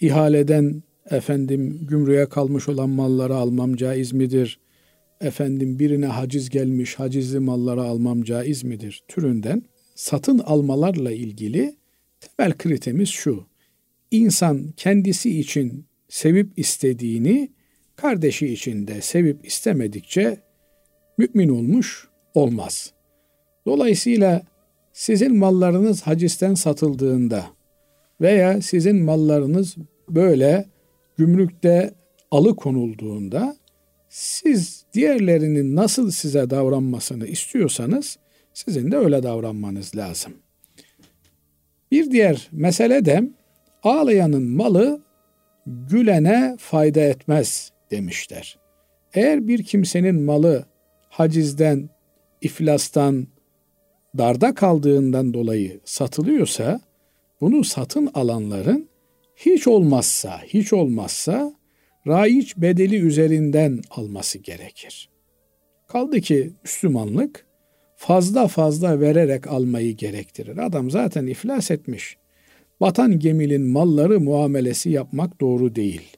İhaleden 0.00 0.82
efendim 1.10 1.78
gümrüğe 1.82 2.28
kalmış 2.28 2.68
olan 2.68 2.90
malları 2.90 3.34
almam 3.34 3.76
caiz 3.76 4.12
midir? 4.12 4.60
Efendim 5.20 5.78
birine 5.78 6.06
haciz 6.06 6.50
gelmiş 6.50 6.94
hacizli 6.94 7.38
malları 7.38 7.82
almam 7.82 8.22
caiz 8.22 8.64
midir? 8.64 9.02
Türünden 9.08 9.62
satın 9.94 10.38
almalarla 10.38 11.12
ilgili 11.12 11.76
temel 12.20 12.52
kritemiz 12.58 13.08
şu. 13.08 13.46
İnsan 14.10 14.72
kendisi 14.76 15.40
için 15.40 15.86
sevip 16.08 16.58
istediğini 16.58 17.52
kardeşi 17.96 18.46
için 18.46 18.86
de 18.86 19.00
sevip 19.00 19.46
istemedikçe 19.46 20.38
mümin 21.18 21.48
olmuş 21.48 22.08
olmaz. 22.34 22.92
Dolayısıyla 23.66 24.42
sizin 24.92 25.36
mallarınız 25.36 26.02
hacisten 26.02 26.54
satıldığında 26.54 27.46
veya 28.20 28.62
sizin 28.62 29.04
mallarınız 29.04 29.76
böyle 30.08 30.66
gümrükte 31.16 31.94
alıkonulduğunda 32.30 33.56
siz 34.14 34.84
diğerlerinin 34.92 35.76
nasıl 35.76 36.10
size 36.10 36.50
davranmasını 36.50 37.26
istiyorsanız 37.26 38.18
sizin 38.52 38.90
de 38.90 38.96
öyle 38.96 39.22
davranmanız 39.22 39.96
lazım. 39.96 40.32
Bir 41.90 42.10
diğer 42.10 42.48
mesele 42.52 43.04
de 43.04 43.22
ağlayanın 43.82 44.42
malı 44.42 45.02
gülene 45.66 46.56
fayda 46.58 47.00
etmez 47.00 47.72
demişler. 47.90 48.58
Eğer 49.14 49.48
bir 49.48 49.62
kimsenin 49.62 50.22
malı 50.22 50.66
hacizden, 51.08 51.88
iflastan, 52.40 53.26
darda 54.18 54.54
kaldığından 54.54 55.34
dolayı 55.34 55.80
satılıyorsa 55.84 56.80
bunu 57.40 57.64
satın 57.64 58.10
alanların 58.14 58.88
hiç 59.36 59.66
olmazsa, 59.66 60.40
hiç 60.46 60.72
olmazsa 60.72 61.54
raiç 62.06 62.56
bedeli 62.56 62.96
üzerinden 62.96 63.80
alması 63.90 64.38
gerekir. 64.38 65.08
Kaldı 65.86 66.20
ki 66.20 66.52
Müslümanlık 66.62 67.46
fazla 67.96 68.48
fazla 68.48 69.00
vererek 69.00 69.46
almayı 69.46 69.96
gerektirir. 69.96 70.58
Adam 70.58 70.90
zaten 70.90 71.26
iflas 71.26 71.70
etmiş. 71.70 72.16
Batan 72.80 73.18
geminin 73.18 73.62
malları 73.62 74.20
muamelesi 74.20 74.90
yapmak 74.90 75.40
doğru 75.40 75.74
değil. 75.74 76.16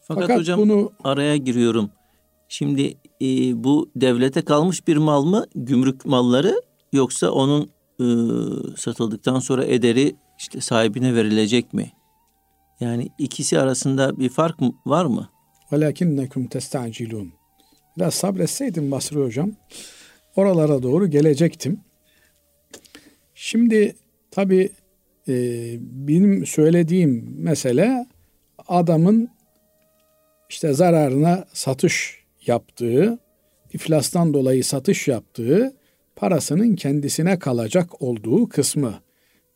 Fakat, 0.00 0.22
Fakat 0.22 0.38
hocam 0.38 0.60
bunu 0.60 0.92
araya 1.04 1.36
giriyorum. 1.36 1.90
Şimdi 2.48 2.94
e, 3.22 3.26
bu 3.64 3.90
devlete 3.96 4.42
kalmış 4.42 4.88
bir 4.88 4.96
mal 4.96 5.24
mı 5.24 5.46
gümrük 5.54 6.04
malları 6.06 6.62
yoksa 6.92 7.30
onun 7.30 7.70
e, 8.00 8.06
satıldıktan 8.76 9.38
sonra 9.38 9.64
ederi 9.64 10.16
işte 10.38 10.60
sahibine 10.60 11.14
verilecek 11.14 11.74
mi? 11.74 11.92
Yani 12.79 13.09
ikisi 13.17 13.59
arasında 13.59 14.19
bir 14.19 14.29
fark 14.29 14.59
var 14.85 15.05
mı? 15.05 15.29
وَلَكِنَّكُمْ 15.71 16.49
تَسْتَعْجِلُونَ 16.49 17.29
Biraz 17.97 18.13
sabretseydin 18.13 18.91
Basri 18.91 19.19
Hocam 19.19 19.51
oralara 20.35 20.83
doğru 20.83 21.07
gelecektim. 21.07 21.79
Şimdi 23.35 23.95
tabi 24.31 24.69
e, 25.27 25.33
benim 25.81 26.45
söylediğim 26.45 27.35
mesele 27.37 28.07
adamın 28.67 29.29
işte 30.49 30.73
zararına 30.73 31.45
satış 31.53 32.23
yaptığı, 32.45 33.19
iflastan 33.73 34.33
dolayı 34.33 34.63
satış 34.63 35.07
yaptığı 35.07 35.73
parasının 36.15 36.75
kendisine 36.75 37.39
kalacak 37.39 38.01
olduğu 38.01 38.49
kısmı 38.49 38.93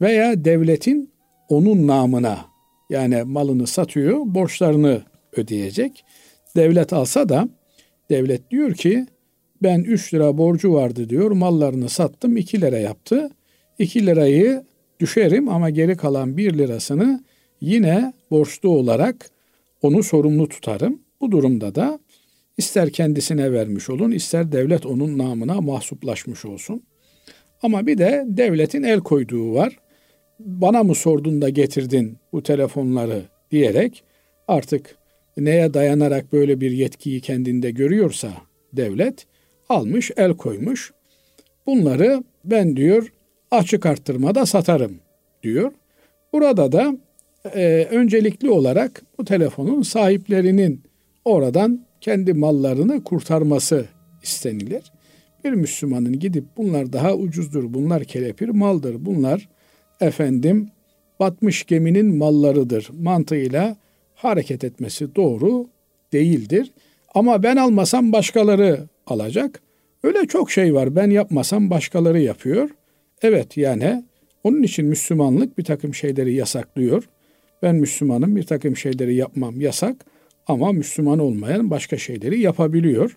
veya 0.01 0.45
devletin 0.45 1.11
onun 1.49 1.87
namına 1.87 2.46
yani 2.90 3.22
malını 3.22 3.66
satıyor, 3.66 4.16
borçlarını 4.24 5.02
ödeyecek. 5.32 6.04
Devlet 6.56 6.92
alsa 6.92 7.28
da 7.28 7.48
devlet 8.10 8.50
diyor 8.50 8.74
ki 8.74 9.06
ben 9.62 9.80
3 9.80 10.14
lira 10.14 10.38
borcu 10.38 10.72
vardı 10.72 11.08
diyor. 11.08 11.30
Mallarını 11.30 11.88
sattım 11.88 12.36
2 12.36 12.60
lira 12.60 12.78
yaptı. 12.78 13.30
2 13.78 14.06
lirayı 14.06 14.64
düşerim 15.00 15.48
ama 15.48 15.70
geri 15.70 15.96
kalan 15.96 16.36
1 16.36 16.58
lirasını 16.58 17.24
yine 17.60 18.12
borçlu 18.30 18.68
olarak 18.68 19.30
onu 19.82 20.02
sorumlu 20.02 20.48
tutarım. 20.48 21.00
Bu 21.20 21.30
durumda 21.30 21.74
da 21.74 21.98
ister 22.58 22.90
kendisine 22.90 23.52
vermiş 23.52 23.90
olun, 23.90 24.10
ister 24.10 24.52
devlet 24.52 24.86
onun 24.86 25.18
namına 25.18 25.60
mahsuplaşmış 25.60 26.44
olsun. 26.44 26.82
Ama 27.62 27.86
bir 27.86 27.98
de 27.98 28.24
devletin 28.26 28.82
el 28.82 29.00
koyduğu 29.00 29.54
var. 29.54 29.78
Bana 30.38 30.82
mı 30.82 30.94
sordun 30.94 31.42
da 31.42 31.48
getirdin 31.48 32.16
bu 32.32 32.42
telefonları 32.42 33.22
diyerek 33.50 34.04
artık 34.48 34.96
neye 35.36 35.74
dayanarak 35.74 36.32
böyle 36.32 36.60
bir 36.60 36.70
yetkiyi 36.70 37.20
kendinde 37.20 37.70
görüyorsa 37.70 38.32
devlet 38.72 39.26
almış, 39.68 40.10
el 40.16 40.32
koymuş. 40.32 40.92
Bunları 41.66 42.24
ben 42.44 42.76
diyor 42.76 43.12
açık 43.50 43.86
arttırmada 43.86 44.46
satarım 44.46 45.00
diyor. 45.42 45.72
Burada 46.32 46.72
da 46.72 46.96
e, 47.54 47.88
öncelikli 47.90 48.50
olarak 48.50 49.02
bu 49.18 49.24
telefonun 49.24 49.82
sahiplerinin 49.82 50.82
oradan 51.24 51.86
kendi 52.00 52.32
mallarını 52.32 53.04
kurtarması 53.04 53.84
istenilir. 54.22 54.92
Bir 55.44 55.50
Müslümanın 55.50 56.18
gidip 56.18 56.44
bunlar 56.56 56.92
daha 56.92 57.14
ucuzdur, 57.14 57.74
bunlar 57.74 58.04
kelepir 58.04 58.48
maldır, 58.48 58.96
bunlar 59.06 59.48
efendim 60.00 60.68
batmış 61.20 61.66
geminin 61.66 62.16
mallarıdır 62.16 62.88
mantığıyla 63.00 63.76
hareket 64.14 64.64
etmesi 64.64 65.14
doğru 65.14 65.66
değildir. 66.12 66.72
Ama 67.14 67.42
ben 67.42 67.56
almasam 67.56 68.12
başkaları 68.12 68.80
alacak. 69.06 69.62
Öyle 70.02 70.26
çok 70.26 70.50
şey 70.50 70.74
var. 70.74 70.96
Ben 70.96 71.10
yapmasam 71.10 71.70
başkaları 71.70 72.20
yapıyor. 72.20 72.70
Evet 73.22 73.56
yani 73.56 74.04
onun 74.44 74.62
için 74.62 74.86
Müslümanlık 74.86 75.58
bir 75.58 75.64
takım 75.64 75.94
şeyleri 75.94 76.34
yasaklıyor. 76.34 77.08
Ben 77.62 77.76
Müslümanım 77.76 78.36
bir 78.36 78.42
takım 78.42 78.76
şeyleri 78.76 79.14
yapmam 79.14 79.60
yasak 79.60 79.96
ama 80.46 80.72
Müslüman 80.72 81.18
olmayan 81.18 81.70
başka 81.70 81.98
şeyleri 81.98 82.40
yapabiliyor. 82.40 83.16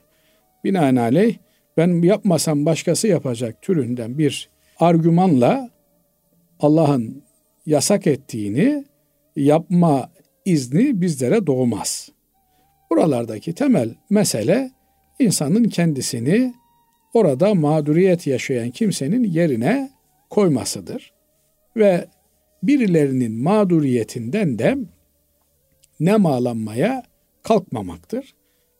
Binaenaleyh 0.64 1.36
ben 1.78 2.02
yapmasam 2.02 2.66
başkası 2.66 3.08
yapacak 3.08 3.62
türünden 3.62 4.18
bir 4.18 4.50
argümanla 4.80 5.70
Allah'ın 6.62 7.24
yasak 7.66 8.08
ettiğini 8.08 8.86
yapma 9.36 10.10
izni 10.46 11.02
bizlere 11.02 11.48
doğmaz. 11.48 12.10
Buralardaki 12.90 13.54
temel 13.54 13.96
mesele 14.10 14.72
insanın 15.20 15.64
kendisini 15.64 16.54
orada 17.14 17.54
mağduriyet 17.54 18.28
yaşayan 18.28 18.70
kimsenin 18.70 19.24
yerine 19.24 19.92
koymasıdır. 20.30 21.14
Ve 21.76 22.08
birilerinin 22.64 23.32
mağduriyetinden 23.32 24.60
de 24.60 24.78
nemalanmaya 26.00 27.04
kalkmamaktır. 27.44 28.34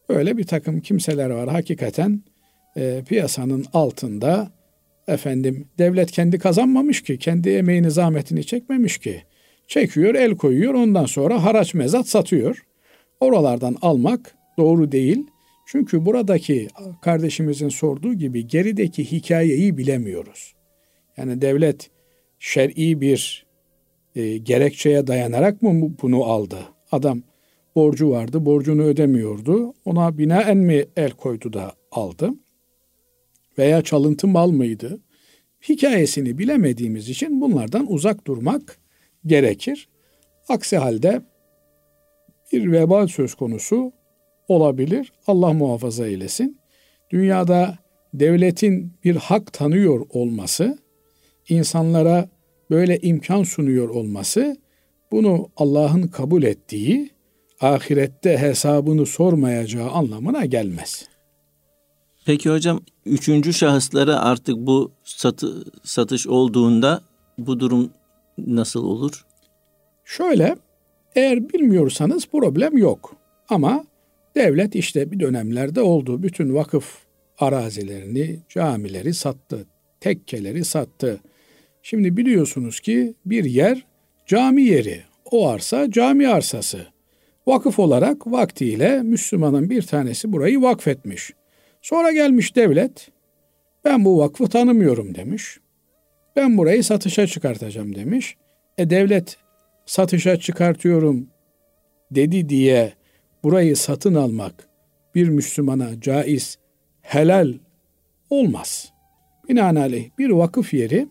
Böyle 0.10 0.38
bir 0.38 0.44
takım 0.44 0.82
kimseler 0.82 1.30
var 1.30 1.50
hakikaten 1.50 2.22
e, 2.78 3.04
piyasanın 3.08 3.66
altında 3.74 4.52
efendim 5.08 5.68
devlet 5.78 6.12
kendi 6.12 6.40
kazanmamış 6.40 7.04
ki, 7.04 7.18
kendi 7.18 7.50
emeğini 7.50 7.92
zahmetini 7.92 8.44
çekmemiş 8.44 8.98
ki. 8.98 9.24
Çekiyor, 9.68 10.16
el 10.16 10.36
koyuyor, 10.36 10.74
ondan 10.74 11.06
sonra 11.06 11.44
haraç 11.44 11.74
mezat 11.74 12.08
satıyor. 12.08 12.64
Oralardan 13.20 13.78
almak 13.82 14.36
doğru 14.58 14.92
değil. 14.92 15.28
Çünkü 15.66 16.06
buradaki 16.06 16.68
kardeşimizin 17.02 17.70
sorduğu 17.70 18.14
gibi 18.14 18.48
gerideki 18.48 19.12
hikayeyi 19.12 19.78
bilemiyoruz. 19.78 20.54
Yani 21.18 21.42
devlet 21.42 21.90
şer'i 22.40 23.02
bir 23.02 23.46
e, 24.16 24.38
gerekçeye 24.38 25.08
dayanarak 25.08 25.62
mı 25.62 25.92
bunu 26.02 26.24
aldı? 26.24 26.58
Adam 26.92 27.22
borcu 27.76 28.10
vardı, 28.10 28.46
borcunu 28.46 28.82
ödemiyordu. 28.82 29.74
Ona 29.86 30.18
binaen 30.18 30.58
mi 30.58 30.86
el 30.98 31.12
koydu 31.12 31.54
da 31.54 31.72
aldı? 31.92 32.30
Veya 33.58 33.82
çalıntı 33.82 34.28
mal 34.28 34.52
mıydı? 34.52 35.00
Hikayesini 35.70 36.38
bilemediğimiz 36.38 37.10
için 37.10 37.42
bunlardan 37.42 37.92
uzak 37.92 38.28
durmak 38.28 38.78
gerekir. 39.26 39.90
Aksi 40.50 40.78
halde 40.78 41.22
bir 42.52 42.72
vebal 42.72 43.08
söz 43.08 43.36
konusu 43.36 43.92
olabilir. 44.48 45.14
Allah 45.28 45.54
muhafaza 45.54 46.08
eylesin. 46.08 46.58
Dünyada 47.12 47.78
devletin 48.14 48.94
bir 49.04 49.16
hak 49.16 49.54
tanıyor 49.54 50.06
olması, 50.10 50.78
insanlara 51.50 52.30
böyle 52.70 53.00
imkan 53.00 53.44
sunuyor 53.44 53.90
olması, 53.90 54.58
bunu 55.12 55.50
Allah'ın 55.58 56.08
kabul 56.08 56.44
ettiği, 56.44 57.10
ahirette 57.62 58.38
hesabını 58.38 59.06
sormayacağı 59.06 59.90
anlamına 59.90 60.46
gelmez. 60.46 61.11
Peki 62.32 62.50
hocam 62.50 62.82
üçüncü 63.06 63.54
şahıslara 63.54 64.20
artık 64.20 64.58
bu 64.58 64.92
satı, 65.04 65.64
satış 65.84 66.28
olduğunda 66.28 67.02
bu 67.38 67.60
durum 67.60 67.92
nasıl 68.38 68.84
olur? 68.84 69.26
Şöyle 70.06 70.56
eğer 71.16 71.50
bilmiyorsanız 71.50 72.28
problem 72.28 72.78
yok. 72.78 73.16
Ama 73.50 73.86
devlet 74.36 74.76
işte 74.76 75.12
bir 75.12 75.20
dönemlerde 75.20 75.82
oldu. 75.82 76.24
Bütün 76.24 76.54
vakıf 76.54 76.98
arazilerini, 77.40 78.40
camileri 78.50 79.14
sattı. 79.14 79.66
Tekkeleri 80.00 80.66
sattı. 80.66 81.20
Şimdi 81.84 82.18
biliyorsunuz 82.18 82.80
ki 82.80 83.14
bir 83.26 83.44
yer 83.44 83.86
cami 84.26 84.64
yeri. 84.64 85.02
O 85.32 85.50
arsa 85.50 85.92
cami 85.92 86.28
arsası. 86.28 86.86
Vakıf 87.48 87.80
olarak 87.80 88.28
vaktiyle 88.28 89.04
Müslümanın 89.04 89.70
bir 89.70 89.82
tanesi 89.82 90.32
burayı 90.32 90.62
vakfetmiş. 90.62 91.34
Sonra 91.82 92.12
gelmiş 92.12 92.56
devlet, 92.56 93.12
ben 93.86 94.06
bu 94.06 94.18
vakfı 94.18 94.50
tanımıyorum 94.50 95.16
demiş. 95.16 95.60
Ben 96.36 96.58
burayı 96.58 96.84
satışa 96.84 97.28
çıkartacağım 97.28 97.96
demiş. 97.96 98.38
E 98.78 98.90
devlet 98.90 99.38
satışa 99.86 100.38
çıkartıyorum 100.38 101.28
dedi 102.12 102.50
diye 102.50 102.94
burayı 103.44 103.76
satın 103.76 104.16
almak 104.16 104.68
bir 105.16 105.30
Müslümana 105.30 106.02
caiz, 106.02 106.58
helal 107.02 107.54
olmaz. 108.30 108.94
Binaenaleyh 109.50 110.10
bir 110.18 110.30
vakıf 110.30 110.74
yeri 110.74 111.08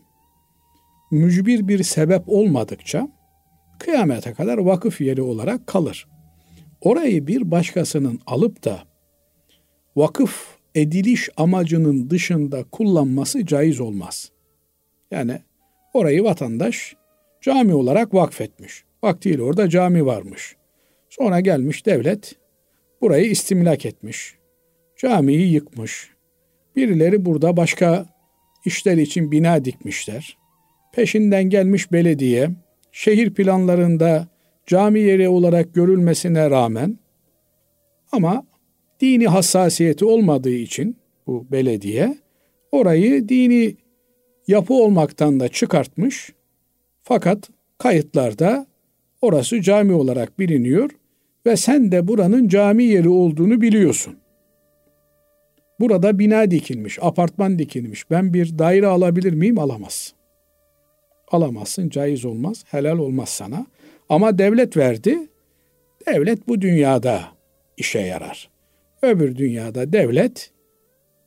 mücbir 1.11 1.69
bir 1.69 1.83
sebep 1.83 2.23
olmadıkça 2.27 3.09
kıyamete 3.79 4.35
kadar 4.35 4.59
vakıf 4.59 5.01
yeri 5.01 5.23
olarak 5.23 5.67
kalır. 5.67 6.09
Orayı 6.81 7.27
bir 7.27 7.51
başkasının 7.51 8.21
alıp 8.27 8.65
da 8.65 8.83
vakıf 9.97 10.60
ediliş 10.75 11.29
amacının 11.37 12.11
dışında 12.11 12.65
kullanması 12.65 13.47
caiz 13.47 13.81
olmaz. 13.81 14.31
Yani 15.11 15.39
orayı 15.95 16.25
vatandaş 16.25 16.97
cami 17.41 17.75
olarak 17.75 18.15
vakfetmiş. 18.15 18.85
Vaktiyle 19.03 19.43
orada 19.43 19.69
cami 19.69 20.07
varmış. 20.07 20.57
Sonra 21.09 21.41
gelmiş 21.41 21.87
devlet 21.87 22.37
burayı 23.01 23.31
istimlak 23.31 23.87
etmiş. 23.87 24.35
Camiyi 24.97 25.53
yıkmış. 25.53 26.11
Birileri 26.77 27.25
burada 27.25 27.57
başka 27.57 28.07
işler 28.65 28.97
için 28.97 29.33
bina 29.33 29.65
dikmişler. 29.65 30.39
Peşinden 30.93 31.45
gelmiş 31.45 31.93
belediye 31.93 32.51
şehir 32.93 33.35
planlarında 33.35 34.29
cami 34.67 35.01
yeri 35.01 35.29
olarak 35.29 35.75
görülmesine 35.75 36.51
rağmen 36.51 36.99
ama 38.13 38.47
dini 39.01 39.27
hassasiyeti 39.27 40.05
olmadığı 40.05 40.55
için 40.55 40.97
bu 41.27 41.47
belediye 41.53 42.19
orayı 42.73 43.29
dini 43.29 43.77
yapı 44.49 44.75
olmaktan 44.75 45.41
da 45.41 45.49
çıkartmış. 45.49 46.33
Fakat 47.03 47.51
kayıtlarda 47.79 48.67
orası 49.23 49.63
cami 49.63 49.93
olarak 49.93 50.39
biliniyor 50.39 50.91
ve 51.47 51.57
sen 51.57 51.93
de 51.93 52.09
buranın 52.09 52.49
cami 52.49 52.85
yeri 52.85 53.09
olduğunu 53.09 53.61
biliyorsun. 53.61 54.17
Burada 55.81 56.19
bina 56.19 56.51
dikilmiş, 56.51 56.99
apartman 57.03 57.59
dikilmiş. 57.59 58.11
Ben 58.11 58.35
bir 58.35 58.59
daire 58.59 58.87
alabilir 58.87 59.33
miyim? 59.33 59.59
Alamaz. 59.59 60.15
Alamazsın, 61.29 61.89
caiz 61.89 62.25
olmaz, 62.25 62.65
helal 62.71 62.99
olmaz 62.99 63.29
sana. 63.29 63.67
Ama 64.09 64.39
devlet 64.39 64.77
verdi. 64.77 65.19
Devlet 66.07 66.49
bu 66.49 66.61
dünyada 66.61 67.23
işe 67.77 68.01
yarar. 68.01 68.51
Öbür 69.03 69.37
dünyada 69.37 69.93
devlet 69.93 70.51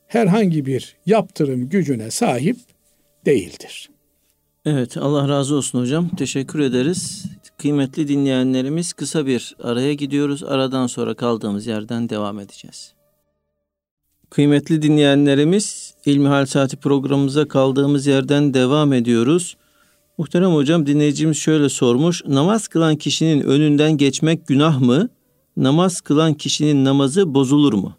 herhangi 0.08 0.66
bir 0.66 0.96
yaptırım 1.06 1.70
gücüne 1.70 2.12
sahip 2.12 2.58
değildir. 3.26 3.90
Evet 4.66 4.98
Allah 4.98 5.30
razı 5.30 5.56
olsun 5.56 5.80
hocam. 5.80 6.10
Teşekkür 6.10 6.60
ederiz. 6.60 7.26
Kıymetli 7.58 8.08
dinleyenlerimiz 8.08 8.94
kısa 8.94 9.26
bir 9.26 9.56
araya 9.64 9.94
gidiyoruz. 9.94 10.44
Aradan 10.44 10.88
sonra 10.88 11.14
kaldığımız 11.14 11.68
yerden 11.68 12.10
devam 12.10 12.40
edeceğiz. 12.40 12.94
Kıymetli 14.30 14.82
dinleyenlerimiz 14.82 15.94
İlmihal 16.06 16.46
Saati 16.46 16.78
programımıza 16.78 17.48
kaldığımız 17.48 18.08
yerden 18.08 18.54
devam 18.54 18.94
ediyoruz. 18.94 19.58
Muhterem 20.18 20.52
hocam 20.52 20.86
dinleyicimiz 20.86 21.38
şöyle 21.38 21.70
sormuş. 21.70 22.22
Namaz 22.28 22.68
kılan 22.68 22.96
kişinin 22.96 23.42
önünden 23.42 23.98
geçmek 23.98 24.48
günah 24.48 24.80
mı? 24.80 25.10
Namaz 25.58 26.02
kılan 26.02 26.34
kişinin 26.34 26.86
namazı 26.86 27.34
bozulur 27.34 27.74
mu? 27.74 27.94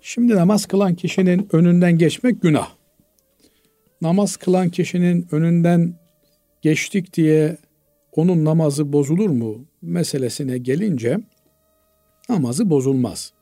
Şimdi 0.00 0.36
namaz 0.36 0.66
kılan 0.66 0.94
kişinin 0.94 1.48
önünden 1.52 1.98
geçmek 1.98 2.42
günah. 2.42 2.68
Namaz 4.02 4.36
kılan 4.36 4.68
kişinin 4.68 5.26
önünden 5.32 5.94
geçtik 6.62 7.14
diye 7.14 7.56
onun 8.16 8.44
namazı 8.44 8.92
bozulur 8.92 9.30
mu 9.30 9.64
meselesine 9.82 10.58
gelince 10.58 11.20
namazı 12.28 12.70
bozulmaz. 12.70 13.32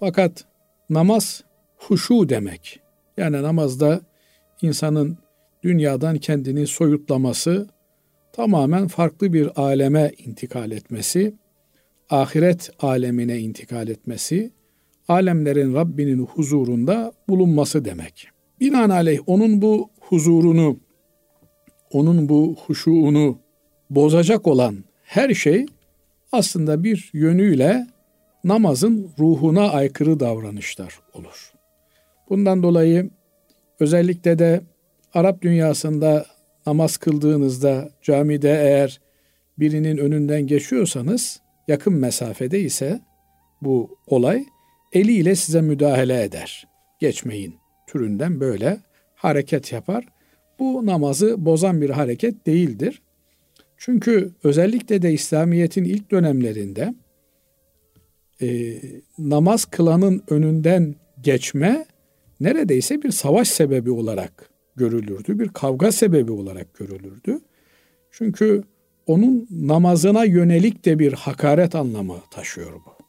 Fakat 0.00 0.44
namaz 0.90 1.44
huşu 1.76 2.28
demek. 2.28 2.80
Yani 3.16 3.42
namazda 3.42 4.00
insanın 4.62 5.18
dünyadan 5.62 6.18
kendini 6.18 6.66
soyutlaması, 6.66 7.68
tamamen 8.32 8.88
farklı 8.88 9.32
bir 9.32 9.60
aleme 9.62 10.12
intikal 10.18 10.70
etmesi, 10.70 11.34
ahiret 12.10 12.70
alemine 12.80 13.38
intikal 13.38 13.88
etmesi, 13.88 14.50
alemlerin 15.08 15.74
Rabbinin 15.74 16.26
huzurunda 16.26 17.12
bulunması 17.28 17.84
demek. 17.84 18.28
Binaenaleyh 18.60 19.18
onun 19.26 19.62
bu 19.62 19.90
huzurunu, 20.00 20.78
onun 21.92 22.28
bu 22.28 22.56
huşuğunu 22.66 23.38
bozacak 23.90 24.46
olan 24.46 24.84
her 25.02 25.34
şey 25.34 25.66
aslında 26.32 26.84
bir 26.84 27.10
yönüyle 27.12 27.86
namazın 28.44 29.10
ruhuna 29.18 29.70
aykırı 29.70 30.20
davranışlar 30.20 31.00
olur. 31.14 31.52
Bundan 32.28 32.62
dolayı 32.62 33.10
özellikle 33.80 34.38
de 34.38 34.60
Arap 35.14 35.42
dünyasında 35.42 36.26
namaz 36.66 36.96
kıldığınızda 36.96 37.90
camide 38.02 38.50
eğer 38.50 39.00
birinin 39.58 39.96
önünden 39.96 40.46
geçiyorsanız 40.46 41.40
yakın 41.68 41.92
mesafede 41.92 42.60
ise 42.60 43.00
bu 43.62 43.98
olay 44.06 44.44
eliyle 44.92 45.34
size 45.34 45.60
müdahale 45.60 46.22
eder. 46.22 46.68
Geçmeyin 46.98 47.54
türünden 47.86 48.40
böyle 48.40 48.80
hareket 49.14 49.72
yapar. 49.72 50.04
Bu 50.58 50.86
namazı 50.86 51.44
bozan 51.44 51.80
bir 51.80 51.90
hareket 51.90 52.46
değildir. 52.46 53.02
Çünkü 53.76 54.34
özellikle 54.44 55.02
de 55.02 55.12
İslamiyet'in 55.12 55.84
ilk 55.84 56.10
dönemlerinde 56.10 56.94
e, 58.42 58.76
namaz 59.18 59.64
kılanın 59.64 60.22
önünden 60.28 60.94
geçme 61.20 61.86
neredeyse 62.40 63.02
bir 63.02 63.10
savaş 63.10 63.48
sebebi 63.48 63.90
olarak 63.90 64.50
görülürdü. 64.76 65.38
Bir 65.38 65.48
kavga 65.48 65.92
sebebi 65.92 66.32
olarak 66.32 66.74
görülürdü. 66.74 67.40
Çünkü 68.10 68.62
onun 69.06 69.46
namazına 69.50 70.24
yönelik 70.24 70.84
de 70.84 70.98
bir 70.98 71.12
hakaret 71.12 71.74
anlamı 71.74 72.16
taşıyor 72.30 72.72
bu. 72.72 73.04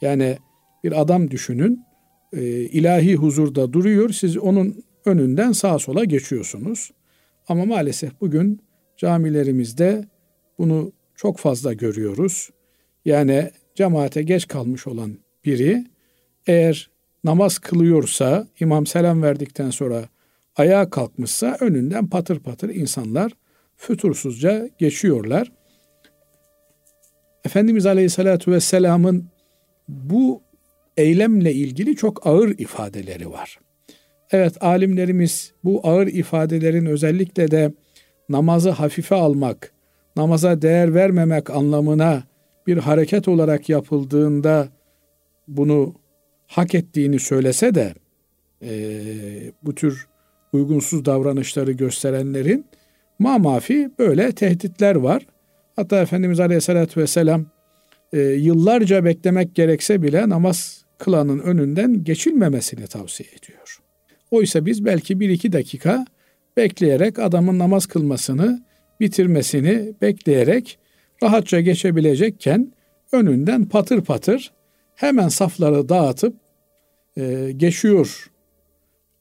Yani 0.00 0.38
bir 0.84 1.00
adam 1.00 1.30
düşünün, 1.30 1.84
e, 2.32 2.42
ilahi 2.52 3.14
huzurda 3.14 3.72
duruyor, 3.72 4.10
siz 4.10 4.36
onun 4.36 4.84
önünden 5.04 5.52
sağa 5.52 5.78
sola 5.78 6.04
geçiyorsunuz. 6.04 6.90
Ama 7.48 7.64
maalesef 7.64 8.20
bugün 8.20 8.60
camilerimizde 8.96 10.04
bunu 10.58 10.92
çok 11.14 11.38
fazla 11.38 11.72
görüyoruz. 11.72 12.50
Yani 13.04 13.50
cemaate 13.74 14.22
geç 14.22 14.48
kalmış 14.48 14.86
olan 14.86 15.18
biri 15.44 15.84
eğer 16.46 16.90
namaz 17.24 17.58
kılıyorsa, 17.58 18.48
imam 18.60 18.86
selam 18.86 19.22
verdikten 19.22 19.70
sonra 19.70 20.04
ayağa 20.56 20.90
kalkmışsa 20.90 21.56
önünden 21.60 22.06
patır 22.06 22.40
patır 22.40 22.68
insanlar 22.68 23.32
fütursuzca 23.80 24.68
geçiyorlar. 24.78 25.52
Efendimiz 27.44 27.86
Aleyhisselatü 27.86 28.52
Vesselam'ın 28.52 29.24
bu 29.88 30.42
eylemle 30.96 31.52
ilgili 31.52 31.96
çok 31.96 32.26
ağır 32.26 32.48
ifadeleri 32.58 33.30
var. 33.30 33.58
Evet 34.30 34.62
alimlerimiz 34.62 35.52
bu 35.64 35.80
ağır 35.84 36.06
ifadelerin 36.06 36.86
özellikle 36.86 37.50
de 37.50 37.72
namazı 38.28 38.70
hafife 38.70 39.14
almak, 39.14 39.72
namaza 40.16 40.62
değer 40.62 40.94
vermemek 40.94 41.50
anlamına 41.50 42.22
bir 42.66 42.76
hareket 42.76 43.28
olarak 43.28 43.68
yapıldığında 43.68 44.68
bunu 45.48 45.94
hak 46.46 46.74
ettiğini 46.74 47.18
söylese 47.18 47.74
de 47.74 47.94
e, 48.62 48.72
bu 49.62 49.74
tür 49.74 50.08
uygunsuz 50.52 51.04
davranışları 51.04 51.72
gösterenlerin 51.72 52.66
mamafi 53.20 53.90
böyle 53.98 54.32
tehditler 54.32 54.94
var. 54.94 55.26
Hatta 55.76 56.00
Efendimiz 56.00 56.40
Aleyhisselatü 56.40 57.00
Vesselam 57.00 57.46
e, 58.12 58.20
yıllarca 58.20 59.04
beklemek 59.04 59.54
gerekse 59.54 60.02
bile 60.02 60.28
namaz 60.28 60.84
kılanın 60.98 61.38
önünden 61.38 62.04
geçilmemesini 62.04 62.86
tavsiye 62.86 63.28
ediyor. 63.28 63.78
Oysa 64.30 64.66
biz 64.66 64.84
belki 64.84 65.20
bir 65.20 65.30
iki 65.30 65.52
dakika 65.52 66.04
bekleyerek 66.56 67.18
adamın 67.18 67.58
namaz 67.58 67.86
kılmasını 67.86 68.62
bitirmesini 69.00 69.94
bekleyerek 70.02 70.78
rahatça 71.22 71.60
geçebilecekken 71.60 72.72
önünden 73.12 73.64
patır 73.64 74.04
patır 74.04 74.52
hemen 74.94 75.28
safları 75.28 75.88
dağıtıp 75.88 76.36
e, 77.16 77.52
geçiyor 77.56 78.30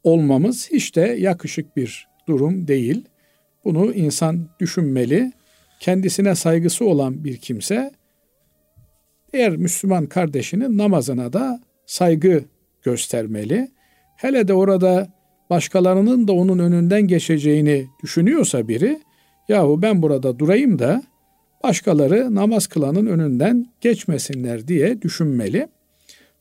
olmamız 0.03 0.71
hiç 0.71 0.95
de 0.95 1.01
yakışık 1.01 1.77
bir 1.77 2.07
durum 2.27 2.67
değil. 2.67 3.05
Bunu 3.65 3.93
insan 3.93 4.50
düşünmeli. 4.60 5.32
Kendisine 5.80 6.36
saygısı 6.36 6.86
olan 6.86 7.24
bir 7.24 7.38
kimse 7.38 7.91
diğer 9.34 9.58
Müslüman 9.58 10.06
kardeşinin 10.06 10.78
namazına 10.78 11.34
da 11.34 11.62
saygı 11.86 12.43
göstermeli. 12.84 13.72
Hele 14.15 14.48
de 14.48 14.54
orada 14.54 15.08
başkalarının 15.50 16.28
da 16.28 16.34
onun 16.34 16.60
önünden 16.60 17.08
geçeceğini 17.08 17.88
düşünüyorsa 18.04 18.67
biri, 18.67 19.00
yahu 19.50 19.82
ben 19.82 20.02
burada 20.02 20.39
durayım 20.39 20.80
da 20.80 21.04
başkaları 21.63 22.36
namaz 22.36 22.67
kılanın 22.67 23.06
önünden 23.06 23.67
geçmesinler 23.82 24.67
diye 24.67 25.02
düşünmeli. 25.02 25.67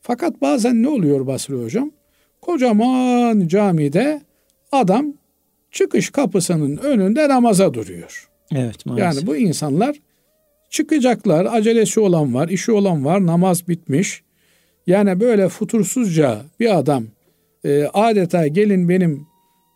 Fakat 0.01 0.41
bazen 0.41 0.83
ne 0.83 0.89
oluyor 0.89 1.27
Basri 1.27 1.63
Hocam? 1.63 1.91
Kocaman 2.41 3.47
camide 3.47 4.21
adam 4.71 5.13
çıkış 5.71 6.09
kapısının 6.09 6.77
önünde 6.77 7.29
namaza 7.29 7.73
duruyor. 7.73 8.29
Evet 8.55 8.85
maalesef. 8.85 9.15
Yani 9.15 9.27
bu 9.27 9.35
insanlar 9.35 9.95
çıkacaklar, 10.69 11.47
acelesi 11.51 11.99
olan 11.99 12.33
var, 12.33 12.49
işi 12.49 12.71
olan 12.71 13.05
var, 13.05 13.25
namaz 13.25 13.67
bitmiş. 13.67 14.23
Yani 14.87 15.19
böyle 15.19 15.49
futursuzca 15.49 16.41
bir 16.59 16.77
adam 16.77 17.05
e, 17.65 17.83
adeta 17.83 18.47
gelin 18.47 18.89
benim 18.89 19.27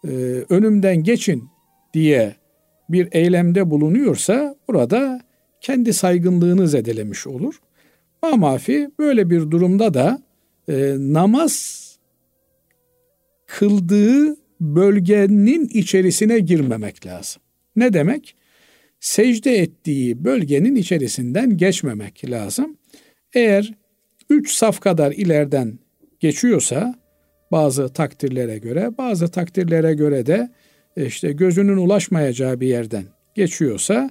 e, 0.07 0.09
önümden 0.49 1.03
geçin 1.03 1.49
diye 1.93 2.35
bir 2.89 3.07
eylemde 3.11 3.69
bulunuyorsa 3.69 4.55
burada 4.67 5.21
kendi 5.61 5.93
saygınlığını 5.93 6.67
zedelemiş 6.67 7.27
olur. 7.27 7.59
Mamafi 8.21 8.89
böyle 8.99 9.29
bir 9.29 9.51
durumda 9.51 9.93
da 9.93 10.21
e, 10.69 10.95
namaz 10.97 11.83
kıldığı 13.45 14.42
bölgenin 14.61 15.67
içerisine 15.67 16.39
girmemek 16.39 17.05
lazım. 17.05 17.41
Ne 17.75 17.93
demek? 17.93 18.35
Secde 18.99 19.57
ettiği 19.57 20.23
bölgenin 20.23 20.75
içerisinden 20.75 21.57
geçmemek 21.57 22.29
lazım. 22.29 22.77
Eğer 23.33 23.73
üç 24.29 24.51
saf 24.51 24.79
kadar 24.79 25.11
ileriden 25.11 25.79
geçiyorsa 26.19 26.95
bazı 27.51 27.89
takdirlere 27.89 28.57
göre, 28.57 28.97
bazı 28.97 29.27
takdirlere 29.27 29.93
göre 29.93 30.25
de 30.25 30.51
işte 30.97 31.31
gözünün 31.31 31.77
ulaşmayacağı 31.77 32.59
bir 32.59 32.67
yerden 32.67 33.03
geçiyorsa 33.35 34.09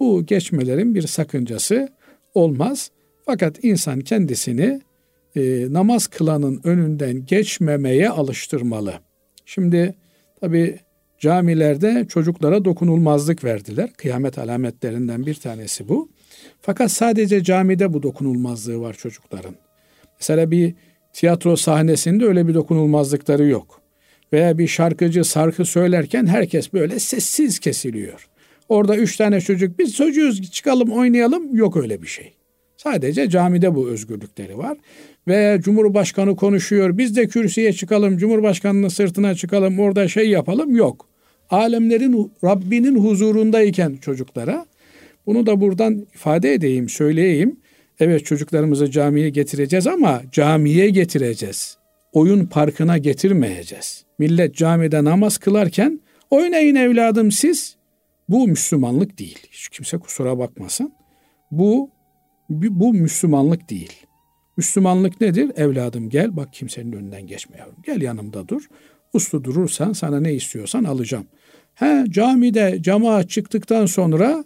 bu 0.00 0.26
geçmelerin 0.26 0.94
bir 0.94 1.02
sakıncası 1.02 1.88
olmaz. 2.34 2.90
Fakat 3.26 3.64
insan 3.64 4.00
kendisini 4.00 4.80
e, 5.36 5.72
namaz 5.72 6.06
kılanın 6.06 6.60
önünden 6.64 7.26
geçmemeye 7.26 8.10
alıştırmalı. 8.10 8.94
Şimdi 9.44 9.94
tabi 10.40 10.78
camilerde 11.18 12.06
çocuklara 12.08 12.64
dokunulmazlık 12.64 13.44
verdiler. 13.44 13.92
Kıyamet 13.92 14.38
alametlerinden 14.38 15.26
bir 15.26 15.34
tanesi 15.34 15.88
bu. 15.88 16.08
Fakat 16.60 16.90
sadece 16.90 17.42
camide 17.42 17.92
bu 17.92 18.02
dokunulmazlığı 18.02 18.80
var 18.80 18.94
çocukların. 18.94 19.54
Mesela 20.20 20.50
bir 20.50 20.74
tiyatro 21.12 21.56
sahnesinde 21.56 22.24
öyle 22.24 22.48
bir 22.48 22.54
dokunulmazlıkları 22.54 23.46
yok. 23.46 23.80
Veya 24.32 24.58
bir 24.58 24.66
şarkıcı 24.66 25.24
şarkı 25.24 25.64
söylerken 25.64 26.26
herkes 26.26 26.72
böyle 26.72 26.98
sessiz 26.98 27.58
kesiliyor. 27.58 28.28
Orada 28.68 28.96
üç 28.96 29.16
tane 29.16 29.40
çocuk 29.40 29.78
biz 29.78 29.96
çocuğuz 29.96 30.50
çıkalım 30.50 30.92
oynayalım 30.92 31.56
yok 31.56 31.76
öyle 31.76 32.02
bir 32.02 32.06
şey. 32.06 32.34
Sadece 32.76 33.30
camide 33.30 33.74
bu 33.74 33.88
özgürlükleri 33.88 34.58
var. 34.58 34.78
Veya 35.28 35.60
Cumhurbaşkanı 35.60 36.36
konuşuyor 36.36 36.98
biz 36.98 37.16
de 37.16 37.26
kürsüye 37.26 37.72
çıkalım 37.72 38.16
Cumhurbaşkanının 38.16 38.88
sırtına 38.88 39.34
çıkalım 39.34 39.80
orada 39.80 40.08
şey 40.08 40.30
yapalım 40.30 40.76
yok. 40.76 41.08
Alemlerin 41.50 42.32
Rabbinin 42.44 43.04
huzurundayken 43.04 43.96
çocuklara 43.96 44.66
bunu 45.26 45.46
da 45.46 45.60
buradan 45.60 46.06
ifade 46.14 46.54
edeyim 46.54 46.88
söyleyeyim. 46.88 47.56
Evet 48.00 48.24
çocuklarımızı 48.24 48.90
camiye 48.90 49.30
getireceğiz 49.30 49.86
ama 49.86 50.22
camiye 50.32 50.90
getireceğiz. 50.90 51.76
Oyun 52.12 52.46
parkına 52.46 52.98
getirmeyeceğiz. 52.98 54.04
Millet 54.18 54.54
camide 54.54 55.04
namaz 55.04 55.38
kılarken 55.38 56.00
oynayın 56.30 56.74
evladım 56.74 57.32
siz. 57.32 57.76
Bu 58.28 58.48
Müslümanlık 58.48 59.18
değil. 59.18 59.38
Hiç 59.50 59.68
kimse 59.68 59.98
kusura 59.98 60.38
bakmasın. 60.38 60.92
Bu 61.50 61.90
bu 62.50 62.94
Müslümanlık 62.94 63.70
değil. 63.70 63.92
Müslümanlık 64.56 65.20
nedir? 65.20 65.52
Evladım 65.56 66.10
gel 66.10 66.36
bak 66.36 66.52
kimsenin 66.52 66.92
önünden 66.92 67.26
geçme 67.26 67.56
yavrum. 67.58 67.76
Gel 67.86 68.02
yanımda 68.02 68.48
dur. 68.48 68.62
Uslu 69.12 69.44
durursan 69.44 69.92
sana 69.92 70.20
ne 70.20 70.34
istiyorsan 70.34 70.84
alacağım. 70.84 71.26
He 71.74 72.04
camide 72.10 72.78
cemaat 72.80 73.30
çıktıktan 73.30 73.86
sonra 73.86 74.44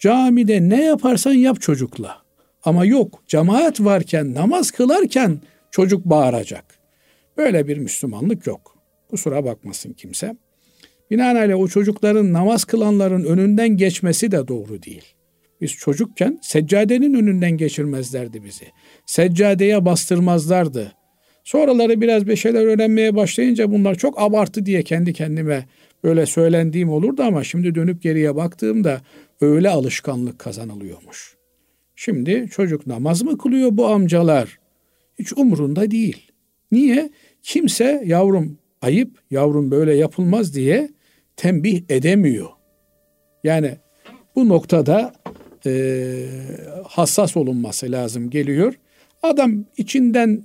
camide 0.00 0.68
ne 0.68 0.84
yaparsan 0.84 1.32
yap 1.32 1.60
çocukla. 1.60 2.22
Ama 2.64 2.84
yok 2.84 3.22
cemaat 3.26 3.80
varken 3.80 4.34
namaz 4.34 4.70
kılarken 4.70 5.40
çocuk 5.70 6.04
bağıracak. 6.04 6.64
Böyle 7.36 7.68
bir 7.68 7.78
Müslümanlık 7.78 8.46
yok. 8.46 8.76
Kusura 9.10 9.44
bakmasın 9.44 9.92
kimse. 9.92 10.36
Binaenaleyh 11.10 11.58
o 11.58 11.68
çocukların 11.68 12.32
namaz 12.32 12.64
kılanların 12.64 13.24
önünden 13.24 13.68
geçmesi 13.68 14.30
de 14.30 14.48
doğru 14.48 14.82
değil. 14.82 15.15
Biz 15.60 15.72
çocukken 15.72 16.38
seccadenin 16.42 17.14
önünden 17.14 17.50
geçirmezlerdi 17.50 18.44
bizi. 18.44 18.64
Seccadeye 19.06 19.84
bastırmazlardı. 19.84 20.92
Sonraları 21.44 22.00
biraz 22.00 22.26
bir 22.26 22.36
şeyler 22.36 22.64
öğrenmeye 22.64 23.16
başlayınca 23.16 23.70
bunlar 23.72 23.94
çok 23.94 24.20
abartı 24.20 24.66
diye 24.66 24.82
kendi 24.82 25.12
kendime 25.12 25.66
böyle 26.04 26.26
söylendiğim 26.26 26.90
olurdu 26.90 27.22
ama 27.22 27.44
şimdi 27.44 27.74
dönüp 27.74 28.02
geriye 28.02 28.36
baktığımda 28.36 29.00
öyle 29.40 29.68
alışkanlık 29.68 30.38
kazanılıyormuş. 30.38 31.36
Şimdi 31.96 32.48
çocuk 32.50 32.86
namaz 32.86 33.22
mı 33.22 33.38
kılıyor 33.38 33.68
bu 33.72 33.86
amcalar? 33.86 34.58
Hiç 35.18 35.32
umurunda 35.32 35.90
değil. 35.90 36.32
Niye? 36.72 37.10
Kimse 37.42 38.02
yavrum 38.06 38.58
ayıp, 38.82 39.18
yavrum 39.30 39.70
böyle 39.70 39.94
yapılmaz 39.94 40.54
diye 40.54 40.90
tembih 41.36 41.82
edemiyor. 41.88 42.48
Yani 43.44 43.76
bu 44.36 44.48
noktada 44.48 45.12
e, 45.66 46.26
hassas 46.88 47.36
olunması 47.36 47.92
lazım 47.92 48.30
geliyor. 48.30 48.74
Adam 49.22 49.64
içinden 49.76 50.42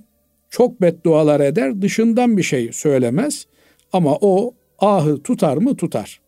çok 0.50 0.80
beddualar 0.80 1.40
eder, 1.40 1.82
dışından 1.82 2.36
bir 2.36 2.42
şey 2.42 2.72
söylemez. 2.72 3.46
Ama 3.92 4.18
o 4.20 4.54
ahı 4.78 5.22
tutar 5.22 5.56
mı? 5.56 5.76
Tutar. 5.76 6.20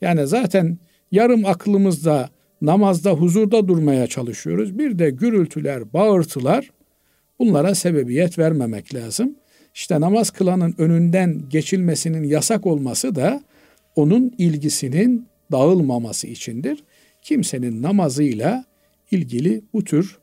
Yani 0.00 0.26
zaten 0.26 0.78
yarım 1.12 1.44
aklımızda 1.46 2.30
namazda 2.62 3.10
huzurda 3.10 3.68
durmaya 3.68 4.06
çalışıyoruz. 4.06 4.78
Bir 4.78 4.98
de 4.98 5.10
gürültüler, 5.10 5.92
bağırtılar 5.92 6.70
bunlara 7.38 7.74
sebebiyet 7.74 8.38
vermemek 8.38 8.94
lazım. 8.94 9.34
İşte 9.74 10.00
namaz 10.00 10.30
kılanın 10.30 10.74
önünden 10.78 11.42
geçilmesinin 11.48 12.24
yasak 12.24 12.66
olması 12.66 13.14
da 13.14 13.42
onun 13.96 14.34
ilgisinin 14.38 15.26
dağılmaması 15.52 16.26
içindir. 16.26 16.84
Kimsenin 17.22 17.82
namazıyla 17.82 18.64
ilgili 19.10 19.64
bu 19.72 19.84
tür 19.84 20.18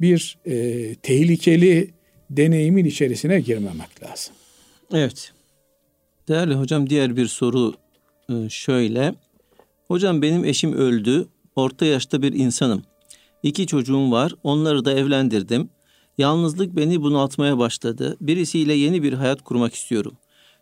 bir 0.00 0.38
e, 0.44 0.94
tehlikeli 0.94 1.90
deneyimin 2.30 2.84
içerisine 2.84 3.40
girmemek 3.40 4.02
lazım. 4.04 4.34
Evet. 4.92 5.32
Değerli 6.28 6.54
hocam 6.54 6.90
diğer 6.90 7.16
bir 7.16 7.26
soru 7.26 7.74
e, 8.30 8.48
şöyle. 8.48 9.14
Hocam 9.88 10.22
benim 10.22 10.44
eşim 10.44 10.72
öldü. 10.72 11.28
Orta 11.56 11.86
yaşta 11.86 12.22
bir 12.22 12.32
insanım. 12.32 12.82
İki 13.42 13.66
çocuğum 13.66 14.10
var. 14.10 14.32
Onları 14.42 14.84
da 14.84 14.92
evlendirdim. 14.92 15.68
Yalnızlık 16.18 16.76
beni 16.76 17.02
bunaltmaya 17.02 17.58
başladı. 17.58 18.16
Birisiyle 18.20 18.74
yeni 18.74 19.02
bir 19.02 19.12
hayat 19.12 19.42
kurmak 19.42 19.74
istiyorum. 19.74 20.16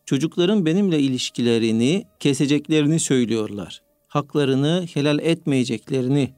Çocukların 0.06 0.66
benimle 0.66 1.00
ilişkilerini 1.00 2.04
keseceklerini 2.20 3.00
söylüyorlar. 3.00 3.82
Haklarını 4.14 4.86
helal 4.94 5.18
etmeyeceklerini 5.18 6.34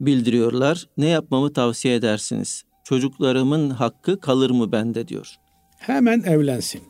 bildiriyorlar. 0.00 0.88
Ne 0.96 1.06
yapmamı 1.06 1.52
tavsiye 1.52 1.94
edersiniz? 1.94 2.64
Çocuklarımın 2.84 3.70
hakkı 3.70 4.20
kalır 4.20 4.50
mı 4.50 4.72
bende 4.72 5.08
diyor. 5.08 5.34
Hemen 5.78 6.22
evlensin. 6.22 6.82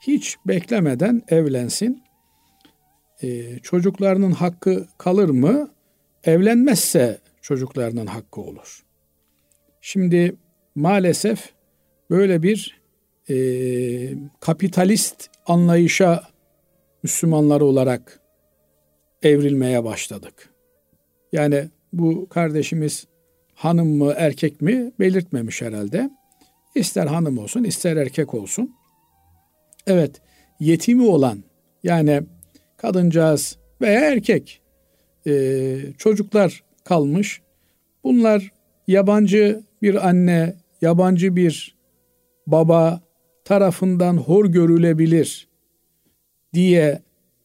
Hiç 0.00 0.36
beklemeden 0.46 1.22
evlensin. 1.28 2.02
Ee, 3.22 3.58
çocuklarının 3.58 4.32
hakkı 4.32 4.88
kalır 4.98 5.28
mı? 5.28 5.70
Evlenmezse 6.24 7.20
çocuklarının 7.42 8.06
hakkı 8.06 8.40
olur. 8.40 8.84
Şimdi 9.80 10.36
maalesef 10.74 11.52
böyle 12.10 12.42
bir 12.42 12.80
e, 13.30 13.36
kapitalist 14.40 15.30
anlayışa 15.46 16.22
Müslümanlar 17.02 17.60
olarak 17.60 18.19
evrilmeye 19.22 19.84
başladık. 19.84 20.48
Yani 21.32 21.68
bu 21.92 22.28
kardeşimiz 22.28 23.06
hanım 23.54 23.88
mı 23.88 24.14
erkek 24.16 24.60
mi 24.60 24.92
belirtmemiş 25.00 25.62
herhalde. 25.62 26.10
İster 26.74 27.06
hanım 27.06 27.38
olsun 27.38 27.64
ister 27.64 27.96
erkek 27.96 28.34
olsun. 28.34 28.74
Evet 29.86 30.20
yetimi 30.60 31.02
olan 31.02 31.42
yani 31.82 32.22
kadıncağız 32.76 33.58
veya 33.80 34.00
erkek 34.00 34.60
e, 35.26 35.76
çocuklar 35.98 36.62
kalmış. 36.84 37.42
Bunlar 38.04 38.52
yabancı 38.86 39.62
bir 39.82 40.08
anne, 40.08 40.56
yabancı 40.80 41.36
bir 41.36 41.76
baba 42.46 43.00
tarafından 43.44 44.16
hor 44.16 44.46
görülebilir 44.46 45.48
diye 46.54 47.02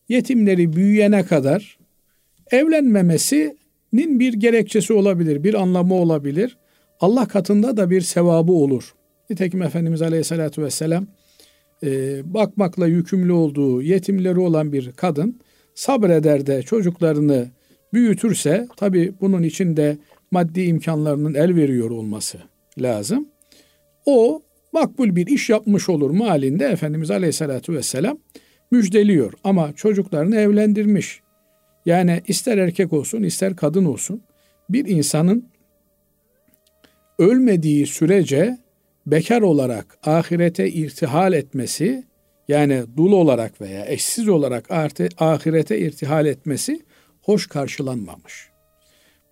yetimleri 0.10 0.74
büyüyene 0.74 1.26
kadar 1.26 1.78
evlenmemesinin 2.52 4.20
bir 4.20 4.34
gerekçesi 4.34 4.94
olabilir, 4.94 5.44
bir 5.44 5.54
anlamı 5.54 5.94
olabilir. 5.94 6.58
Allah 7.00 7.28
katında 7.28 7.78
da 7.78 7.90
bir 7.90 8.02
sevabı 8.02 8.52
olur. 8.52 8.94
Nitekim 9.30 9.62
Efendimiz 9.62 10.02
Aleyhisselatü 10.02 10.64
Vesselam 10.64 11.08
e, 11.84 12.22
bakmakla 12.34 12.88
yükümlü 12.88 13.32
olduğu 13.32 13.82
yetimleri 13.82 14.40
olan 14.40 14.74
bir 14.74 14.92
kadın 14.92 15.40
sabreder 15.76 16.48
de 16.48 16.62
çocuklarını 16.62 17.48
büyütürse 17.94 18.68
tabi 18.78 19.14
bunun 19.22 19.44
içinde 19.44 19.98
maddi 20.32 20.62
imkanlarının 20.62 21.34
el 21.34 21.56
veriyor 21.56 21.90
olması 21.90 22.38
lazım. 22.82 23.28
O 24.06 24.42
makbul 24.72 25.16
bir 25.16 25.28
iş 25.28 25.50
yapmış 25.50 25.90
olur 25.90 26.10
mu 26.10 26.30
halinde 26.30 26.66
Efendimiz 26.66 27.12
Aleyhisselatü 27.12 27.74
Vesselam 27.74 28.18
müjdeliyor. 28.72 29.34
Ama 29.44 29.74
çocuklarını 29.74 30.36
evlendirmiş. 30.36 31.22
Yani 31.86 32.22
ister 32.28 32.58
erkek 32.58 32.94
olsun 32.94 33.24
ister 33.24 33.56
kadın 33.56 33.86
olsun 33.86 34.22
bir 34.70 34.86
insanın 34.86 35.50
ölmediği 37.20 37.88
sürece 37.88 38.58
bekar 39.06 39.42
olarak 39.42 39.98
ahirete 40.04 40.70
irtihal 40.70 41.34
etmesi 41.34 42.04
yani 42.48 42.84
dul 42.98 43.12
olarak 43.12 43.62
veya 43.62 43.86
eşsiz 43.86 44.28
olarak 44.28 44.72
ahirete 45.20 45.80
irtihal 45.80 46.26
etmesi 46.26 46.82
hoş 47.22 47.48
karşılanmamış. 47.48 48.50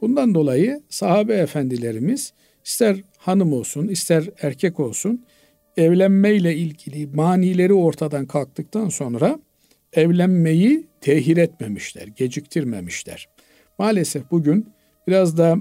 Bundan 0.01 0.35
dolayı 0.35 0.81
sahabe 0.89 1.33
efendilerimiz 1.33 2.33
ister 2.65 2.97
hanım 3.17 3.53
olsun 3.53 3.87
ister 3.87 4.29
erkek 4.41 4.79
olsun 4.79 5.25
evlenmeyle 5.77 6.55
ilgili 6.55 7.07
manileri 7.07 7.73
ortadan 7.73 8.25
kalktıktan 8.25 8.89
sonra 8.89 9.39
evlenmeyi 9.93 10.88
tehir 11.01 11.38
etmemişler, 11.38 12.07
geciktirmemişler. 12.07 13.27
Maalesef 13.79 14.31
bugün 14.31 14.69
biraz 15.07 15.38
da 15.38 15.57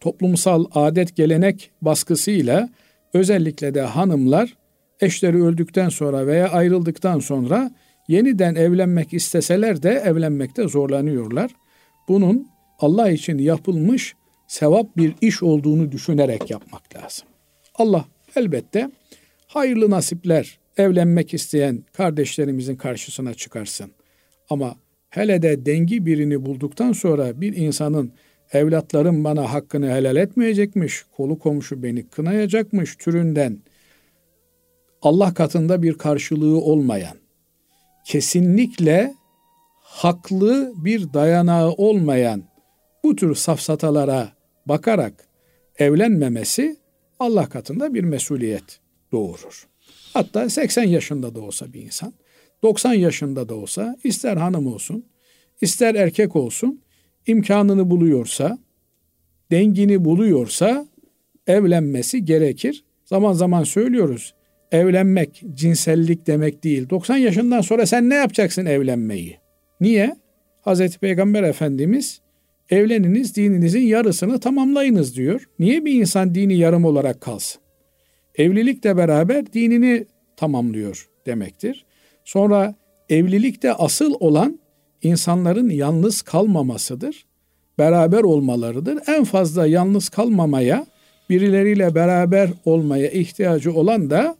toplumsal 0.00 0.64
adet 0.74 1.16
gelenek 1.16 1.70
baskısıyla 1.82 2.68
özellikle 3.14 3.74
de 3.74 3.82
hanımlar 3.82 4.56
eşleri 5.00 5.44
öldükten 5.44 5.88
sonra 5.88 6.26
veya 6.26 6.48
ayrıldıktan 6.48 7.18
sonra 7.18 7.70
yeniden 8.08 8.54
evlenmek 8.54 9.14
isteseler 9.14 9.82
de 9.82 9.90
evlenmekte 9.90 10.68
zorlanıyorlar. 10.68 11.50
Bunun 12.08 12.48
Allah 12.78 13.10
için 13.10 13.38
yapılmış 13.38 14.14
sevap 14.46 14.96
bir 14.96 15.14
iş 15.20 15.42
olduğunu 15.42 15.92
düşünerek 15.92 16.50
yapmak 16.50 16.96
lazım. 16.96 17.28
Allah 17.74 18.04
elbette 18.36 18.90
hayırlı 19.54 19.90
nasipler 19.90 20.58
evlenmek 20.76 21.34
isteyen 21.34 21.84
kardeşlerimizin 21.92 22.76
karşısına 22.76 23.34
çıkarsın. 23.34 23.90
Ama 24.50 24.76
hele 25.10 25.42
de 25.42 25.66
dengi 25.66 26.06
birini 26.06 26.46
bulduktan 26.46 26.92
sonra 26.92 27.40
bir 27.40 27.56
insanın 27.56 28.12
evlatlarım 28.52 29.24
bana 29.24 29.52
hakkını 29.52 29.90
helal 29.90 30.16
etmeyecekmiş, 30.16 31.04
kolu 31.16 31.38
komşu 31.38 31.82
beni 31.82 32.08
kınayacakmış 32.08 32.96
türünden 32.96 33.58
Allah 35.02 35.34
katında 35.34 35.82
bir 35.82 35.98
karşılığı 35.98 36.60
olmayan, 36.60 37.16
kesinlikle 38.06 39.14
haklı 39.80 40.72
bir 40.76 41.12
dayanağı 41.12 41.70
olmayan 41.70 42.44
bu 43.04 43.16
tür 43.16 43.34
safsatalara 43.34 44.32
bakarak 44.66 45.28
evlenmemesi 45.78 46.76
Allah 47.18 47.48
katında 47.48 47.94
bir 47.94 48.04
mesuliyet 48.04 48.83
doğurur. 49.14 49.66
Hatta 50.12 50.50
80 50.50 50.84
yaşında 50.84 51.34
da 51.34 51.40
olsa 51.40 51.72
bir 51.72 51.82
insan, 51.82 52.12
90 52.62 52.94
yaşında 52.94 53.48
da 53.48 53.54
olsa 53.54 53.96
ister 54.04 54.36
hanım 54.36 54.66
olsun, 54.66 55.04
ister 55.60 55.94
erkek 55.94 56.36
olsun 56.36 56.80
imkanını 57.26 57.90
buluyorsa, 57.90 58.58
dengini 59.50 60.04
buluyorsa 60.04 60.86
evlenmesi 61.46 62.24
gerekir. 62.24 62.84
Zaman 63.04 63.32
zaman 63.32 63.64
söylüyoruz. 63.64 64.34
Evlenmek 64.72 65.44
cinsellik 65.54 66.26
demek 66.26 66.64
değil. 66.64 66.90
90 66.90 67.16
yaşından 67.16 67.60
sonra 67.60 67.86
sen 67.86 68.10
ne 68.10 68.14
yapacaksın 68.14 68.66
evlenmeyi? 68.66 69.38
Niye? 69.80 70.16
Hazreti 70.60 70.98
Peygamber 70.98 71.42
Efendimiz 71.42 72.20
evleniniz 72.70 73.36
dininizin 73.36 73.80
yarısını 73.80 74.40
tamamlayınız 74.40 75.16
diyor. 75.16 75.48
Niye 75.58 75.84
bir 75.84 75.92
insan 75.92 76.34
dini 76.34 76.56
yarım 76.56 76.84
olarak 76.84 77.20
kalsın? 77.20 77.63
Evlilikle 78.34 78.96
beraber 78.96 79.52
dinini 79.52 80.06
tamamlıyor 80.36 81.08
demektir. 81.26 81.84
Sonra 82.24 82.74
evlilikte 83.08 83.72
asıl 83.72 84.14
olan 84.20 84.60
insanların 85.02 85.70
yalnız 85.70 86.22
kalmamasıdır. 86.22 87.26
Beraber 87.78 88.20
olmalarıdır. 88.20 88.98
En 89.06 89.24
fazla 89.24 89.66
yalnız 89.66 90.08
kalmamaya, 90.08 90.86
birileriyle 91.30 91.94
beraber 91.94 92.50
olmaya 92.64 93.10
ihtiyacı 93.10 93.72
olan 93.74 94.10
da 94.10 94.36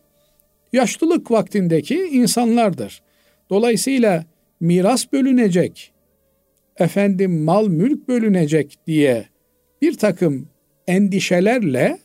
yaşlılık 0.73 1.31
vaktindeki 1.31 1.95
insanlardır. 1.95 3.03
Dolayısıyla 3.51 4.25
miras 4.61 5.13
bölünecek, 5.13 5.93
efendim 6.77 7.45
mal 7.45 7.69
mülk 7.69 8.09
bölünecek 8.09 8.79
diye 8.87 9.29
bir 9.83 9.99
takım 9.99 10.49
endişelerle 10.87 11.99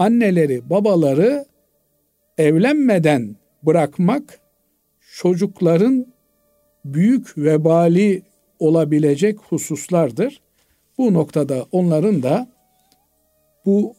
anneleri, 0.00 0.70
babaları 0.70 1.44
evlenmeden 2.38 3.36
bırakmak 3.62 4.40
çocukların 5.14 6.06
büyük 6.84 7.38
vebali 7.38 8.22
olabilecek 8.58 9.38
hususlardır. 9.38 10.40
Bu 10.98 11.14
noktada 11.14 11.66
onların 11.72 12.22
da 12.22 12.48
bu 13.66 13.94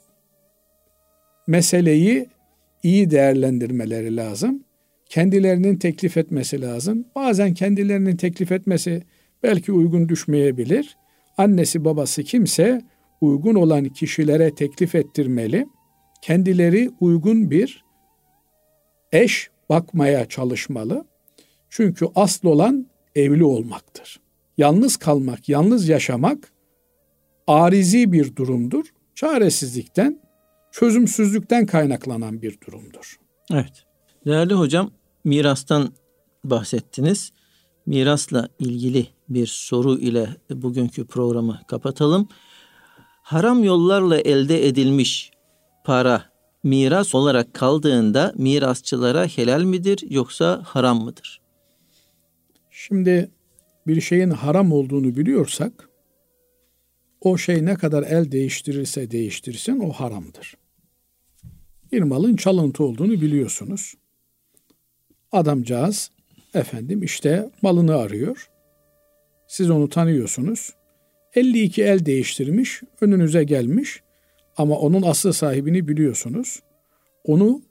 meseleyi 1.47 2.27
iyi 2.83 3.11
değerlendirmeleri 3.11 4.15
lazım. 4.15 4.63
Kendilerinin 5.09 5.75
teklif 5.75 6.17
etmesi 6.17 6.61
lazım. 6.61 7.05
Bazen 7.15 7.53
kendilerinin 7.53 8.15
teklif 8.15 8.51
etmesi 8.51 9.03
belki 9.43 9.71
uygun 9.71 10.09
düşmeyebilir. 10.09 10.97
Annesi 11.37 11.85
babası 11.85 12.23
kimse 12.23 12.81
uygun 13.21 13.55
olan 13.55 13.85
kişilere 13.85 14.55
teklif 14.55 14.95
ettirmeli. 14.95 15.67
Kendileri 16.21 16.91
uygun 16.99 17.51
bir 17.51 17.85
eş 19.11 19.49
bakmaya 19.69 20.29
çalışmalı. 20.29 21.05
Çünkü 21.69 22.07
asıl 22.15 22.47
olan 22.47 22.87
evli 23.15 23.43
olmaktır. 23.43 24.19
Yalnız 24.57 24.97
kalmak, 24.97 25.49
yalnız 25.49 25.89
yaşamak 25.89 26.53
arizi 27.47 28.11
bir 28.11 28.35
durumdur. 28.35 28.85
Çaresizlikten, 29.15 30.21
çözümsüzlükten 30.71 31.65
kaynaklanan 31.65 32.41
bir 32.41 32.57
durumdur. 32.67 33.19
Evet. 33.51 33.85
Değerli 34.25 34.53
hocam, 34.53 34.91
mirastan 35.23 35.93
bahsettiniz. 36.43 37.31
Mirasla 37.85 38.49
ilgili 38.59 39.07
bir 39.29 39.47
soru 39.47 39.99
ile 39.99 40.29
bugünkü 40.49 41.07
programı 41.07 41.59
kapatalım. 41.67 42.27
Haram 43.21 43.63
yollarla 43.63 44.17
elde 44.17 44.67
edilmiş 44.67 45.31
para 45.83 46.31
miras 46.63 47.15
olarak 47.15 47.53
kaldığında 47.53 48.33
mirasçılara 48.37 49.25
helal 49.27 49.63
midir 49.63 49.99
yoksa 50.09 50.61
haram 50.65 51.03
mıdır? 51.03 51.41
Şimdi 52.71 53.31
bir 53.87 54.01
şeyin 54.01 54.29
haram 54.29 54.71
olduğunu 54.71 55.15
biliyorsak 55.15 55.89
o 57.21 57.37
şey 57.37 57.65
ne 57.65 57.75
kadar 57.75 58.03
el 58.03 58.31
değiştirirse 58.31 59.11
değiştirsin 59.11 59.79
o 59.79 59.91
haramdır. 59.91 60.57
Bir 61.91 62.01
malın 62.01 62.35
çalıntı 62.35 62.83
olduğunu 62.83 63.11
biliyorsunuz. 63.11 63.93
Adamcağız 65.31 66.11
efendim 66.53 67.03
işte 67.03 67.49
malını 67.61 67.95
arıyor. 67.95 68.49
Siz 69.47 69.69
onu 69.69 69.89
tanıyorsunuz. 69.89 70.73
52 71.35 71.83
el 71.83 72.05
değiştirmiş, 72.05 72.81
önünüze 73.01 73.43
gelmiş 73.43 74.01
ama 74.61 74.75
onun 74.75 75.01
aslı 75.01 75.33
sahibini 75.33 75.87
biliyorsunuz. 75.87 76.59
Onu 77.23 77.61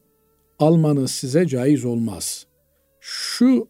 almanız 0.58 1.10
size 1.10 1.46
caiz 1.46 1.84
olmaz. 1.84 2.46
Şu 3.00 3.68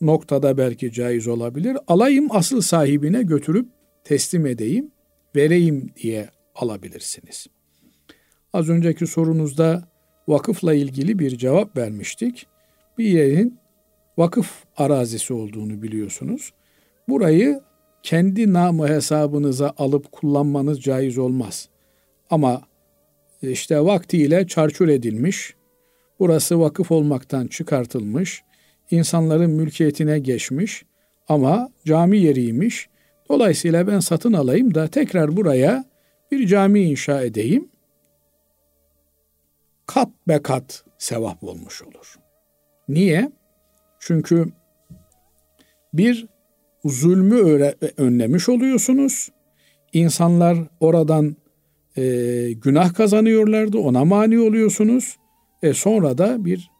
noktada 0.00 0.58
belki 0.58 0.92
caiz 0.92 1.28
olabilir. 1.28 1.76
Alayım 1.88 2.26
asıl 2.30 2.60
sahibine 2.60 3.22
götürüp 3.22 3.68
teslim 4.04 4.46
edeyim, 4.46 4.90
vereyim 5.36 5.90
diye 6.02 6.28
alabilirsiniz. 6.54 7.46
Az 8.52 8.68
önceki 8.68 9.06
sorunuzda 9.06 9.88
vakıfla 10.28 10.74
ilgili 10.74 11.18
bir 11.18 11.38
cevap 11.38 11.76
vermiştik. 11.76 12.46
Bir 12.98 13.04
yerin 13.04 13.58
vakıf 14.18 14.64
arazisi 14.76 15.34
olduğunu 15.34 15.82
biliyorsunuz. 15.82 16.52
Burayı 17.08 17.60
kendi 18.02 18.52
namı 18.52 18.88
hesabınıza 18.88 19.74
alıp 19.78 20.12
kullanmanız 20.12 20.80
caiz 20.80 21.18
olmaz. 21.18 21.68
Ama 22.30 22.62
işte 23.42 23.80
vaktiyle 23.80 24.46
çarçur 24.46 24.88
edilmiş, 24.88 25.54
burası 26.20 26.60
vakıf 26.60 26.90
olmaktan 26.90 27.46
çıkartılmış, 27.46 28.42
insanların 28.90 29.50
mülkiyetine 29.50 30.18
geçmiş 30.18 30.84
ama 31.28 31.70
cami 31.86 32.18
yeriymiş. 32.18 32.88
Dolayısıyla 33.28 33.86
ben 33.86 34.00
satın 34.00 34.32
alayım 34.32 34.74
da 34.74 34.88
tekrar 34.88 35.36
buraya 35.36 35.84
bir 36.30 36.46
cami 36.46 36.80
inşa 36.80 37.22
edeyim. 37.22 37.68
Kat 39.86 40.08
be 40.28 40.42
kat 40.42 40.84
sevap 40.98 41.44
olmuş 41.44 41.82
olur. 41.82 42.14
Niye? 42.88 43.32
Çünkü 43.98 44.46
bir 45.94 46.26
zulmü 46.84 47.72
önlemiş 47.96 48.48
oluyorsunuz. 48.48 49.28
İnsanlar 49.92 50.58
oradan 50.80 51.36
e, 51.96 52.52
günah 52.52 52.94
kazanıyorlardı, 52.94 53.78
ona 53.78 54.04
mani 54.04 54.38
oluyorsunuz. 54.40 55.16
E 55.62 55.74
sonra 55.74 56.18
da 56.18 56.44
bir 56.44 56.70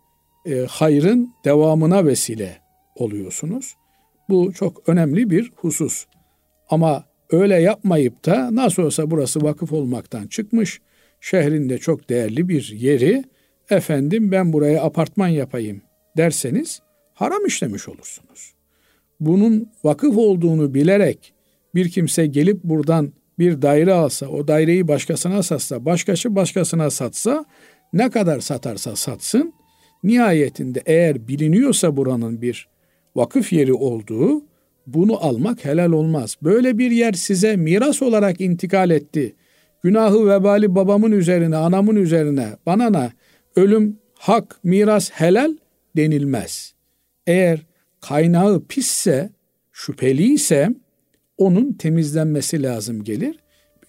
e, 0.47 0.67
hayrın 0.69 1.35
devamına 1.45 2.07
vesile 2.07 2.59
oluyorsunuz. 2.95 3.75
Bu 4.29 4.53
çok 4.53 4.89
önemli 4.89 5.31
bir 5.31 5.53
husus. 5.57 6.07
Ama 6.71 7.05
öyle 7.31 7.55
yapmayıp 7.55 8.27
da 8.27 8.55
nasıl 8.55 8.83
olsa 8.83 9.11
burası 9.11 9.43
vakıf 9.43 9.73
olmaktan 9.73 10.27
çıkmış, 10.27 10.81
şehrinde 11.21 11.79
çok 11.79 12.11
değerli 12.11 12.49
bir 12.49 12.73
yeri, 12.77 13.25
efendim 13.71 14.33
ben 14.33 14.53
buraya 14.53 14.83
apartman 14.83 15.29
yapayım 15.29 15.83
derseniz 16.17 16.81
haram 17.15 17.47
işlemiş 17.47 17.89
olursunuz. 17.89 18.55
Bunun 19.21 19.71
vakıf 19.85 20.17
olduğunu 20.17 20.75
bilerek 20.75 21.35
bir 21.75 21.89
kimse 21.89 22.27
gelip 22.27 22.65
buradan 22.65 23.13
bir 23.39 23.63
daire 23.63 23.93
alsa, 23.93 24.27
o 24.27 24.49
daireyi 24.49 24.89
başkasına 24.89 25.43
satsa, 25.43 25.85
başkası 25.85 26.35
başkasına 26.35 26.91
satsa, 26.91 27.45
ne 27.93 28.11
kadar 28.11 28.41
satarsa 28.41 28.97
satsın, 28.97 29.55
nihayetinde 30.05 30.83
eğer 30.87 31.29
biliniyorsa 31.29 31.97
buranın 31.97 32.43
bir 32.43 32.69
vakıf 33.17 33.53
yeri 33.53 33.73
olduğu, 33.73 34.43
bunu 34.87 35.25
almak 35.25 35.65
helal 35.65 35.93
olmaz. 35.93 36.37
Böyle 36.43 36.79
bir 36.79 36.91
yer 36.91 37.13
size 37.13 37.57
miras 37.57 38.03
olarak 38.03 38.41
intikal 38.41 38.91
etti. 38.91 39.35
Günahı 39.83 40.27
vebali 40.27 40.75
babamın 40.75 41.13
üzerine, 41.13 41.57
anamın 41.57 41.97
üzerine, 41.97 42.49
bana 42.67 42.91
ne, 42.91 43.13
ölüm, 43.57 43.99
hak, 44.15 44.61
miras 44.65 45.11
helal 45.11 45.57
denilmez. 45.97 46.75
Eğer 47.27 47.67
kaynağı 48.01 48.65
pisse, 48.65 49.31
şüpheliyse 49.73 50.75
onun 51.39 51.73
temizlenmesi 51.73 52.63
lazım 52.63 53.05
gelir. 53.05 53.39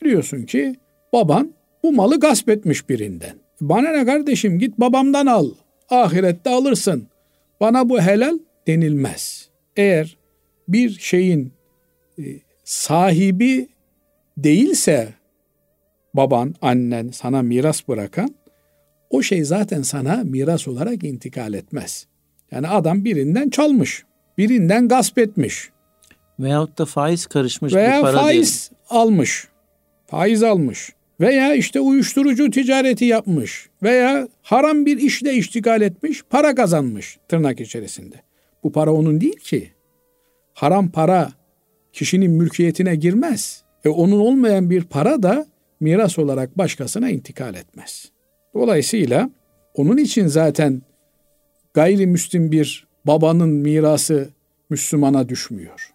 Biliyorsun 0.02 0.44
ki 0.44 0.76
baban 1.14 1.54
bu 1.84 1.92
malı 1.92 2.20
gasp 2.20 2.50
etmiş 2.50 2.90
birinden. 2.90 3.36
Bana 3.62 3.92
ne 3.92 4.06
kardeşim 4.06 4.60
git 4.60 4.80
babamdan 4.80 5.26
al. 5.26 5.52
Ahirette 5.90 6.50
alırsın. 6.50 7.08
Bana 7.60 7.90
bu 7.90 8.02
helal 8.02 8.40
denilmez. 8.68 9.50
Eğer 9.76 10.18
bir 10.68 10.90
şeyin 10.90 11.54
e, 12.20 12.24
sahibi 12.64 13.68
değilse 14.38 15.14
baban, 16.14 16.56
annen 16.62 17.10
sana 17.10 17.42
miras 17.42 17.88
bırakan 17.88 18.36
o 19.10 19.22
şey 19.22 19.44
zaten 19.44 19.82
sana 19.82 20.24
miras 20.24 20.68
olarak 20.68 21.04
intikal 21.04 21.54
etmez. 21.54 22.08
Yani 22.52 22.68
adam 22.68 23.06
birinden 23.06 23.50
çalmış, 23.50 24.04
birinden 24.38 24.88
gasp 24.88 25.18
etmiş. 25.18 25.70
Veyahut 26.40 26.78
da 26.78 26.86
faiz 26.86 27.26
karışmış 27.26 27.74
Veya 27.74 27.98
bir 27.98 28.02
para 28.02 28.22
faiz 28.22 28.70
diyelim. 28.70 28.86
almış. 28.90 29.48
Faiz 30.08 30.44
almış. 30.44 30.94
Veya 31.20 31.54
işte 31.54 31.80
uyuşturucu 31.80 32.52
ticareti 32.52 33.06
yapmış. 33.06 33.70
Veya 33.84 34.28
haram 34.42 34.86
bir 34.86 34.98
işle 34.98 35.34
iştigal 35.34 35.82
etmiş, 35.82 36.24
para 36.30 36.56
kazanmış 36.56 37.18
tırnak 37.28 37.62
içerisinde. 37.62 38.16
Bu 38.64 38.72
para 38.72 38.94
onun 38.94 39.22
değil 39.22 39.40
ki. 39.40 39.72
Haram 40.54 40.92
para 40.92 41.32
kişinin 41.94 42.32
mülkiyetine 42.32 42.96
girmez. 42.96 43.64
E 43.86 43.90
onun 43.90 44.20
olmayan 44.20 44.70
bir 44.70 44.84
para 44.84 45.24
da 45.24 45.46
miras 45.80 46.20
olarak 46.20 46.58
başkasına 46.58 47.10
intikal 47.10 47.56
etmez. 47.56 48.12
Dolayısıyla 48.54 49.30
onun 49.74 49.98
için 49.98 50.28
zaten 50.28 50.82
gayrimüslim 51.74 52.52
bir 52.52 52.88
babanın 53.06 53.50
mirası 53.50 54.30
Müslümana 54.70 55.30
düşmüyor. 55.30 55.95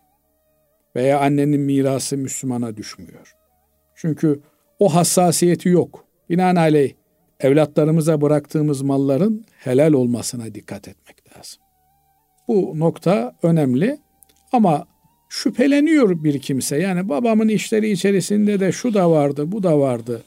Veya 0.97 1.21
annenin 1.21 1.61
mirası 1.61 2.17
Müslümana 2.17 2.77
düşmüyor. 2.77 3.35
Çünkü 3.95 4.41
o 4.79 4.95
hassasiyeti 4.95 5.69
yok. 5.69 6.05
Binaenaleyh 6.31 6.93
evlatlarımıza 7.41 8.21
bıraktığımız 8.21 8.83
malların 8.83 9.45
helal 9.59 9.93
olmasına 9.93 10.55
dikkat 10.55 10.89
etmek 10.89 11.37
lazım. 11.37 11.63
Bu 12.49 12.79
nokta 12.79 13.35
önemli 13.43 13.99
ama 14.53 14.87
şüpheleniyor 15.29 16.25
bir 16.25 16.39
kimse. 16.39 16.77
Yani 16.77 17.09
babamın 17.09 17.49
işleri 17.49 17.91
içerisinde 17.91 18.61
de 18.61 18.73
şu 18.73 18.95
da 18.95 19.11
vardı, 19.11 19.53
bu 19.53 19.63
da 19.63 19.79
vardı. 19.79 20.23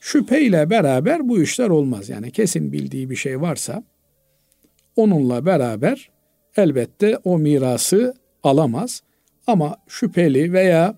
Şüpheyle 0.00 0.70
beraber 0.70 1.28
bu 1.28 1.42
işler 1.42 1.68
olmaz. 1.68 2.08
Yani 2.08 2.30
kesin 2.30 2.72
bildiği 2.72 3.10
bir 3.10 3.16
şey 3.16 3.40
varsa 3.40 3.82
onunla 4.96 5.46
beraber 5.46 6.10
elbette 6.56 7.18
o 7.24 7.38
mirası 7.38 8.14
alamaz. 8.42 9.02
Ama 9.48 9.76
şüpheli 9.88 10.52
veya 10.52 10.94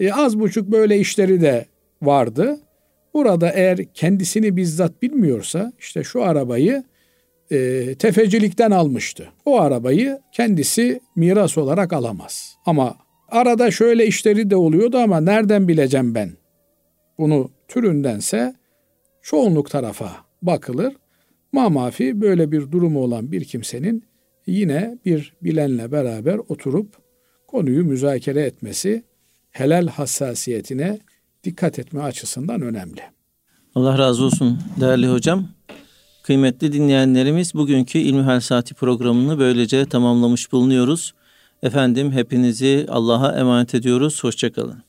e, 0.00 0.12
az 0.12 0.40
buçuk 0.40 0.72
böyle 0.72 0.98
işleri 0.98 1.40
de 1.40 1.66
vardı. 2.02 2.60
Burada 3.14 3.50
eğer 3.50 3.84
kendisini 3.94 4.56
bizzat 4.56 5.02
bilmiyorsa 5.02 5.72
işte 5.78 6.04
şu 6.04 6.22
arabayı 6.22 6.84
e, 7.50 7.94
tefecilikten 7.94 8.70
almıştı. 8.70 9.28
O 9.44 9.60
arabayı 9.60 10.18
kendisi 10.32 11.00
miras 11.16 11.58
olarak 11.58 11.92
alamaz. 11.92 12.56
Ama 12.66 12.96
arada 13.28 13.70
şöyle 13.70 14.06
işleri 14.06 14.50
de 14.50 14.56
oluyordu 14.56 14.98
ama 14.98 15.20
nereden 15.20 15.68
bileceğim 15.68 16.14
ben? 16.14 16.30
Bunu 17.18 17.50
türündense 17.68 18.54
çoğunluk 19.22 19.70
tarafa 19.70 20.10
bakılır. 20.42 20.96
Mamafi 21.52 22.20
böyle 22.20 22.52
bir 22.52 22.72
durumu 22.72 23.00
olan 23.00 23.32
bir 23.32 23.44
kimsenin 23.44 24.04
yine 24.46 24.98
bir 25.04 25.36
bilenle 25.42 25.92
beraber 25.92 26.38
oturup 26.48 27.03
konuyu 27.54 27.84
müzakere 27.84 28.42
etmesi 28.42 29.04
helal 29.50 29.86
hassasiyetine 29.86 30.98
dikkat 31.44 31.78
etme 31.78 32.02
açısından 32.02 32.62
önemli. 32.62 33.00
Allah 33.74 33.98
razı 33.98 34.24
olsun 34.24 34.58
değerli 34.80 35.08
hocam. 35.08 35.48
Kıymetli 36.22 36.72
dinleyenlerimiz 36.72 37.54
bugünkü 37.54 37.98
İlmihal 37.98 38.40
Saati 38.40 38.74
programını 38.74 39.38
böylece 39.38 39.86
tamamlamış 39.86 40.52
bulunuyoruz. 40.52 41.14
Efendim 41.62 42.12
hepinizi 42.12 42.86
Allah'a 42.88 43.38
emanet 43.38 43.74
ediyoruz. 43.74 44.24
Hoşçakalın. 44.24 44.82